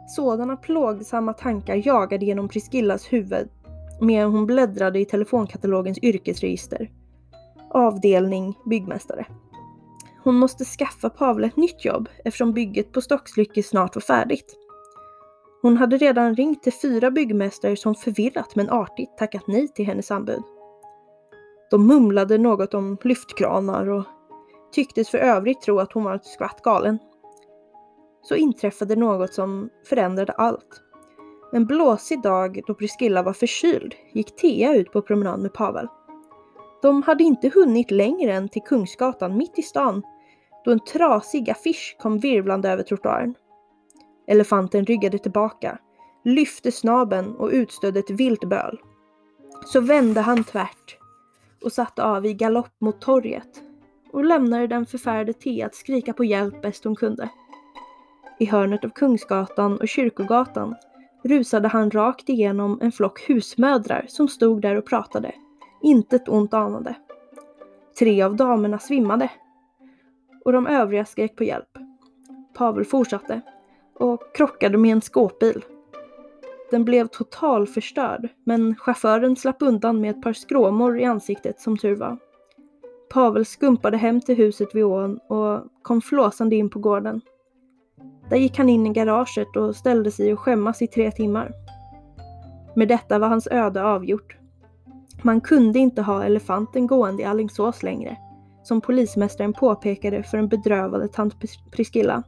Sådana 0.07 0.55
plågsamma 0.55 1.33
tankar 1.33 1.87
jagade 1.87 2.25
genom 2.25 2.47
Priscillas 2.47 3.13
huvud 3.13 3.49
medan 4.01 4.31
hon 4.31 4.45
bläddrade 4.45 4.99
i 4.99 5.05
telefonkatalogens 5.05 5.97
yrkesregister. 6.01 6.91
Avdelning 7.69 8.57
byggmästare. 8.65 9.25
Hon 10.23 10.35
måste 10.35 10.65
skaffa 10.65 11.09
Pavel 11.09 11.43
ett 11.43 11.57
nytt 11.57 11.85
jobb 11.85 12.09
eftersom 12.25 12.53
bygget 12.53 12.91
på 12.91 13.01
Stockslycke 13.01 13.63
snart 13.63 13.95
var 13.95 14.01
färdigt. 14.01 14.57
Hon 15.61 15.77
hade 15.77 15.97
redan 15.97 16.35
ringt 16.35 16.63
till 16.63 16.73
fyra 16.73 17.11
byggmästare 17.11 17.75
som 17.75 17.95
förvirrat 17.95 18.55
men 18.55 18.69
artigt 18.69 19.17
tackat 19.17 19.47
nej 19.47 19.67
till 19.67 19.85
hennes 19.85 20.11
anbud. 20.11 20.43
De 21.71 21.87
mumlade 21.87 22.37
något 22.37 22.73
om 22.73 22.97
lyftkranar 23.03 23.89
och 23.89 24.03
tycktes 24.75 25.09
för 25.09 25.17
övrigt 25.17 25.61
tro 25.61 25.79
att 25.79 25.93
hon 25.93 26.03
var 26.03 26.15
ett 26.15 26.25
skvatt 26.25 26.61
galen. 26.61 26.99
Så 28.21 28.35
inträffade 28.35 28.95
något 28.95 29.33
som 29.33 29.69
förändrade 29.85 30.33
allt. 30.33 30.81
En 31.51 31.65
blåsig 31.65 32.21
dag 32.21 32.61
då 32.67 32.73
Priscilla 32.73 33.23
var 33.23 33.33
förkyld 33.33 33.95
gick 34.13 34.35
Thea 34.35 34.75
ut 34.75 34.91
på 34.91 35.01
promenad 35.01 35.39
med 35.39 35.53
Pavel. 35.53 35.87
De 36.81 37.03
hade 37.03 37.23
inte 37.23 37.49
hunnit 37.49 37.91
längre 37.91 38.33
än 38.33 38.49
till 38.49 38.61
Kungsgatan 38.61 39.37
mitt 39.37 39.59
i 39.59 39.61
stan 39.61 40.03
då 40.65 40.71
en 40.71 40.79
trasig 40.79 41.49
affisch 41.49 41.95
kom 41.99 42.19
virvlande 42.19 42.69
över 42.69 42.83
trottoaren. 42.83 43.35
Elefanten 44.27 44.85
ryggade 44.85 45.17
tillbaka, 45.17 45.79
lyfte 46.23 46.71
snaben 46.71 47.35
och 47.35 47.49
utstödde 47.49 47.99
ett 47.99 48.09
vilt 48.09 48.49
böl. 48.49 48.79
Så 49.65 49.81
vände 49.81 50.21
han 50.21 50.43
tvärt 50.43 50.97
och 51.63 51.71
satte 51.71 52.03
av 52.03 52.25
i 52.25 52.33
galopp 52.33 52.81
mot 52.81 53.01
torget 53.01 53.64
och 54.15 54.25
lämnade 54.25 54.67
den 54.67 54.85
förfärade 54.85 55.33
Thea 55.33 55.65
att 55.65 55.75
skrika 55.75 56.13
på 56.13 56.23
hjälp 56.23 56.61
bäst 56.61 56.83
hon 56.83 56.95
kunde. 56.95 57.29
I 58.39 58.45
hörnet 58.45 58.85
av 58.85 58.89
Kungsgatan 58.89 59.77
och 59.77 59.87
Kyrkogatan 59.87 60.75
rusade 61.23 61.67
han 61.67 61.91
rakt 61.91 62.29
igenom 62.29 62.79
en 62.81 62.91
flock 62.91 63.29
husmödrar 63.29 64.05
som 64.07 64.27
stod 64.27 64.61
där 64.61 64.75
och 64.75 64.85
pratade. 64.85 65.31
Intet 65.81 66.29
ont 66.29 66.53
anade. 66.53 66.95
Tre 67.99 68.21
av 68.21 68.35
damerna 68.35 68.79
svimmade 68.79 69.31
och 70.45 70.53
de 70.53 70.67
övriga 70.67 71.05
skrek 71.05 71.35
på 71.35 71.43
hjälp. 71.43 71.77
Pavel 72.53 72.85
fortsatte 72.85 73.41
och 73.93 74.35
krockade 74.35 74.77
med 74.77 74.91
en 74.91 75.01
skåpbil. 75.01 75.65
Den 76.71 76.85
blev 76.85 77.07
totalförstörd, 77.07 78.29
men 78.43 78.75
chauffören 78.75 79.35
slapp 79.35 79.61
undan 79.61 80.01
med 80.01 80.09
ett 80.09 80.21
par 80.21 80.33
skråmor 80.33 80.99
i 80.99 81.05
ansiktet 81.05 81.59
som 81.59 81.77
tur 81.77 81.95
var. 81.95 82.17
Pavel 83.09 83.45
skumpade 83.45 83.97
hem 83.97 84.21
till 84.21 84.35
huset 84.35 84.75
vid 84.75 84.83
ån 84.83 85.19
och 85.29 85.63
kom 85.81 86.01
flåsande 86.01 86.55
in 86.55 86.69
på 86.69 86.79
gården. 86.79 87.21
Där 88.29 88.37
gick 88.37 88.57
han 88.57 88.69
in 88.69 88.87
i 88.87 88.89
garaget 88.89 89.55
och 89.55 89.75
ställde 89.75 90.11
sig 90.11 90.33
och 90.33 90.39
skämmas 90.39 90.81
i 90.81 90.87
tre 90.87 91.11
timmar. 91.11 91.51
Med 92.75 92.87
detta 92.87 93.19
var 93.19 93.27
hans 93.27 93.47
öde 93.51 93.83
avgjort. 93.83 94.37
Man 95.21 95.41
kunde 95.41 95.79
inte 95.79 96.01
ha 96.01 96.23
elefanten 96.23 96.87
gående 96.87 97.23
i 97.23 97.25
Allingsås 97.25 97.83
längre, 97.83 98.17
som 98.63 98.81
polismästaren 98.81 99.53
påpekade 99.53 100.23
för 100.23 100.37
den 100.37 100.47
bedrövade 100.47 101.07
tant 101.07 101.35
Priskilla. 101.71 102.23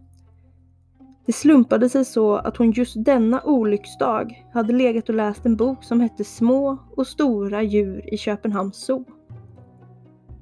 Det 1.26 1.34
slumpade 1.34 1.90
sig 1.90 2.06
så 2.06 2.36
att 2.36 2.58
hon 2.58 2.72
just 2.72 3.06
denna 3.06 3.42
olycksdag 3.42 4.46
hade 4.54 4.74
legat 4.74 5.10
och 5.10 5.16
läst 5.16 5.46
en 5.46 5.56
bok 5.56 5.84
som 5.84 6.02
hette 6.02 6.24
Små 6.24 6.78
och 6.96 7.08
stora 7.08 7.63
djur 7.63 8.13
i 8.13 8.18
Köpenhamns 8.18 8.86
zoo. 8.86 9.06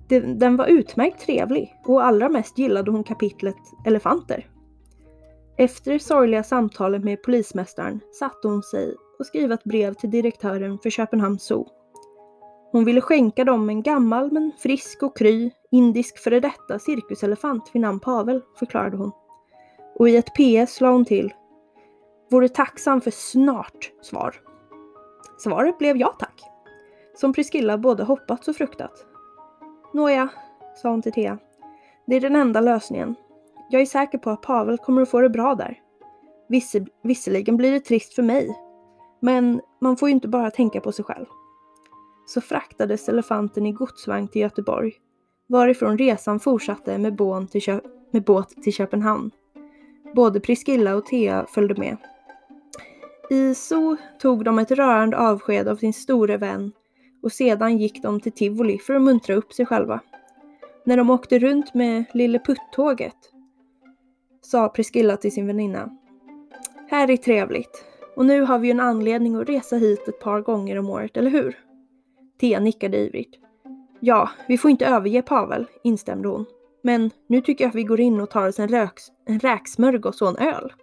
Den 0.09 0.57
var 0.57 0.67
utmärkt 0.67 1.19
trevlig 1.19 1.75
och 1.85 2.05
allra 2.05 2.29
mest 2.29 2.57
gillade 2.57 2.91
hon 2.91 3.03
kapitlet 3.03 3.55
Elefanter. 3.85 4.49
Efter 5.57 5.91
det 5.91 5.99
sorgliga 5.99 6.43
samtalet 6.43 7.03
med 7.03 7.23
polismästaren 7.23 7.99
satte 8.19 8.47
hon 8.47 8.63
sig 8.63 8.95
och 9.19 9.25
skrev 9.25 9.51
ett 9.51 9.63
brev 9.63 9.93
till 9.93 10.11
direktören 10.11 10.79
för 10.79 10.89
Köpenhamns 10.89 11.43
zoo. 11.43 11.67
Hon 12.71 12.85
ville 12.85 13.01
skänka 13.01 13.43
dem 13.43 13.69
en 13.69 13.81
gammal 13.81 14.31
men 14.31 14.51
frisk 14.59 15.03
och 15.03 15.17
kry 15.17 15.51
indisk 15.71 16.17
före 16.17 16.39
detta 16.39 16.79
cirkuselefant 16.79 17.69
vid 17.73 17.81
namn 17.81 17.99
Pavel, 17.99 18.41
förklarade 18.59 18.97
hon. 18.97 19.11
Och 19.95 20.09
i 20.09 20.15
ett 20.15 20.33
PS 20.35 20.81
la 20.81 20.91
hon 20.91 21.05
till. 21.05 21.33
Vore 22.31 22.49
tacksam 22.49 23.01
för 23.01 23.11
snart 23.11 23.91
svar. 24.01 24.35
Svaret 25.37 25.77
blev 25.77 25.97
ja 25.97 26.15
tack. 26.19 26.41
Som 27.15 27.33
Priscilla 27.33 27.77
både 27.77 28.03
hoppats 28.03 28.47
och 28.47 28.55
fruktat. 28.55 29.05
Nåja, 29.95 30.29
sa 30.75 30.89
hon 30.89 31.01
till 31.01 31.11
Thea. 31.11 31.37
Det 32.07 32.15
är 32.15 32.21
den 32.21 32.35
enda 32.35 32.61
lösningen. 32.61 33.15
Jag 33.69 33.81
är 33.81 33.85
säker 33.85 34.17
på 34.17 34.29
att 34.29 34.41
Pavel 34.41 34.77
kommer 34.77 35.01
att 35.01 35.09
få 35.09 35.21
det 35.21 35.29
bra 35.29 35.55
där. 35.55 35.79
Visse, 36.49 36.85
visserligen 37.03 37.57
blir 37.57 37.71
det 37.71 37.79
trist 37.79 38.13
för 38.13 38.23
mig, 38.23 38.57
men 39.19 39.61
man 39.81 39.97
får 39.97 40.09
ju 40.09 40.15
inte 40.15 40.27
bara 40.27 40.51
tänka 40.51 40.81
på 40.81 40.91
sig 40.91 41.05
själv. 41.05 41.25
Så 42.25 42.41
fraktades 42.41 43.09
elefanten 43.09 43.65
i 43.65 43.71
godsvagn 43.71 44.27
till 44.27 44.41
Göteborg, 44.41 44.93
varifrån 45.47 45.97
resan 45.97 46.39
fortsatte 46.39 46.97
med, 46.97 47.17
till 47.51 47.61
Kö 47.61 47.79
med 48.11 48.23
båt 48.23 48.49
till 48.63 48.73
Köpenhamn. 48.73 49.31
Både 50.15 50.39
Priskilla 50.39 50.95
och 50.95 51.05
Thea 51.05 51.45
följde 51.49 51.75
med. 51.75 51.97
I 53.29 53.55
Zoo 53.55 53.97
tog 54.19 54.43
de 54.43 54.59
ett 54.59 54.71
rörande 54.71 55.17
avsked 55.17 55.67
av 55.67 55.75
sin 55.75 55.93
store 55.93 56.37
vän 56.37 56.71
och 57.25 57.31
sedan 57.31 57.77
gick 57.77 58.01
de 58.01 58.19
till 58.19 58.31
tivoli 58.31 58.77
för 58.77 58.93
att 58.93 59.01
muntra 59.01 59.35
upp 59.35 59.53
sig 59.53 59.65
själva. 59.65 59.99
När 60.83 60.97
de 60.97 61.09
åkte 61.09 61.39
runt 61.39 61.73
med 61.73 62.05
Lille 62.13 62.39
Putt-tåget 62.39 63.15
sa 64.41 64.69
Priscilla 64.69 65.17
till 65.17 65.31
sin 65.31 65.47
väninna. 65.47 65.89
Här 66.89 67.09
är 67.09 67.17
trevligt. 67.17 67.85
Och 68.15 68.25
nu 68.25 68.41
har 68.41 68.59
vi 68.59 68.67
ju 68.67 68.71
en 68.71 68.79
anledning 68.79 69.35
att 69.35 69.49
resa 69.49 69.75
hit 69.75 70.07
ett 70.07 70.19
par 70.19 70.41
gånger 70.41 70.79
om 70.79 70.89
året, 70.89 71.17
eller 71.17 71.31
hur? 71.31 71.57
Thea 72.39 72.59
nickade 72.59 72.97
ivrigt. 72.97 73.35
Ja, 73.99 74.29
vi 74.47 74.57
får 74.57 74.71
inte 74.71 74.85
överge 74.85 75.21
Pavel, 75.21 75.65
instämde 75.83 76.27
hon. 76.27 76.45
Men 76.83 77.11
nu 77.27 77.41
tycker 77.41 77.63
jag 77.63 77.69
att 77.69 77.75
vi 77.75 77.83
går 77.83 77.99
in 77.99 78.21
och 78.21 78.29
tar 78.29 78.47
oss 78.47 78.59
en, 78.59 78.67
röks, 78.67 79.03
en 79.25 79.39
räksmörgås 79.39 80.21
och 80.21 80.29
en 80.29 80.47
öl. 80.47 80.73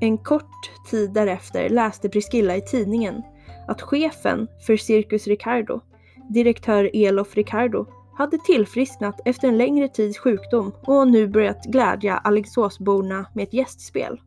En 0.00 0.18
kort 0.18 0.90
tid 0.90 1.12
därefter 1.12 1.68
läste 1.68 2.08
Priscilla 2.08 2.56
i 2.56 2.60
tidningen 2.60 3.22
att 3.68 3.82
chefen 3.82 4.48
för 4.66 4.76
Cirkus 4.76 5.26
Ricardo, 5.26 5.80
direktör 6.28 6.90
Elof 6.94 7.36
Ricardo, 7.36 7.86
hade 8.14 8.38
tillfrisknat 8.38 9.20
efter 9.24 9.48
en 9.48 9.58
längre 9.58 9.88
tids 9.88 10.18
sjukdom 10.18 10.72
och 10.82 11.08
nu 11.08 11.28
börjat 11.28 11.64
glädja 11.64 12.16
Alingsåsborna 12.16 13.26
med 13.34 13.42
ett 13.42 13.54
gästspel. 13.54 14.20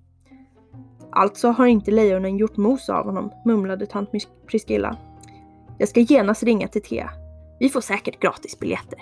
Alltså 1.12 1.48
har 1.48 1.66
inte 1.66 1.92
lejonen 1.92 2.38
gjort 2.38 2.58
mos 2.58 2.90
av 2.90 3.06
honom, 3.06 3.32
mumlade 3.46 3.86
tant 3.86 4.10
Priscilla. 4.48 4.98
Jag 5.78 5.90
ska 5.90 6.00
genast 6.00 6.44
ringa 6.44 6.68
till 6.68 6.82
Thea. 6.82 7.10
Vi 7.60 7.70
får 7.70 7.82
säkert 7.82 8.20
gratisbiljetter. 8.20 9.00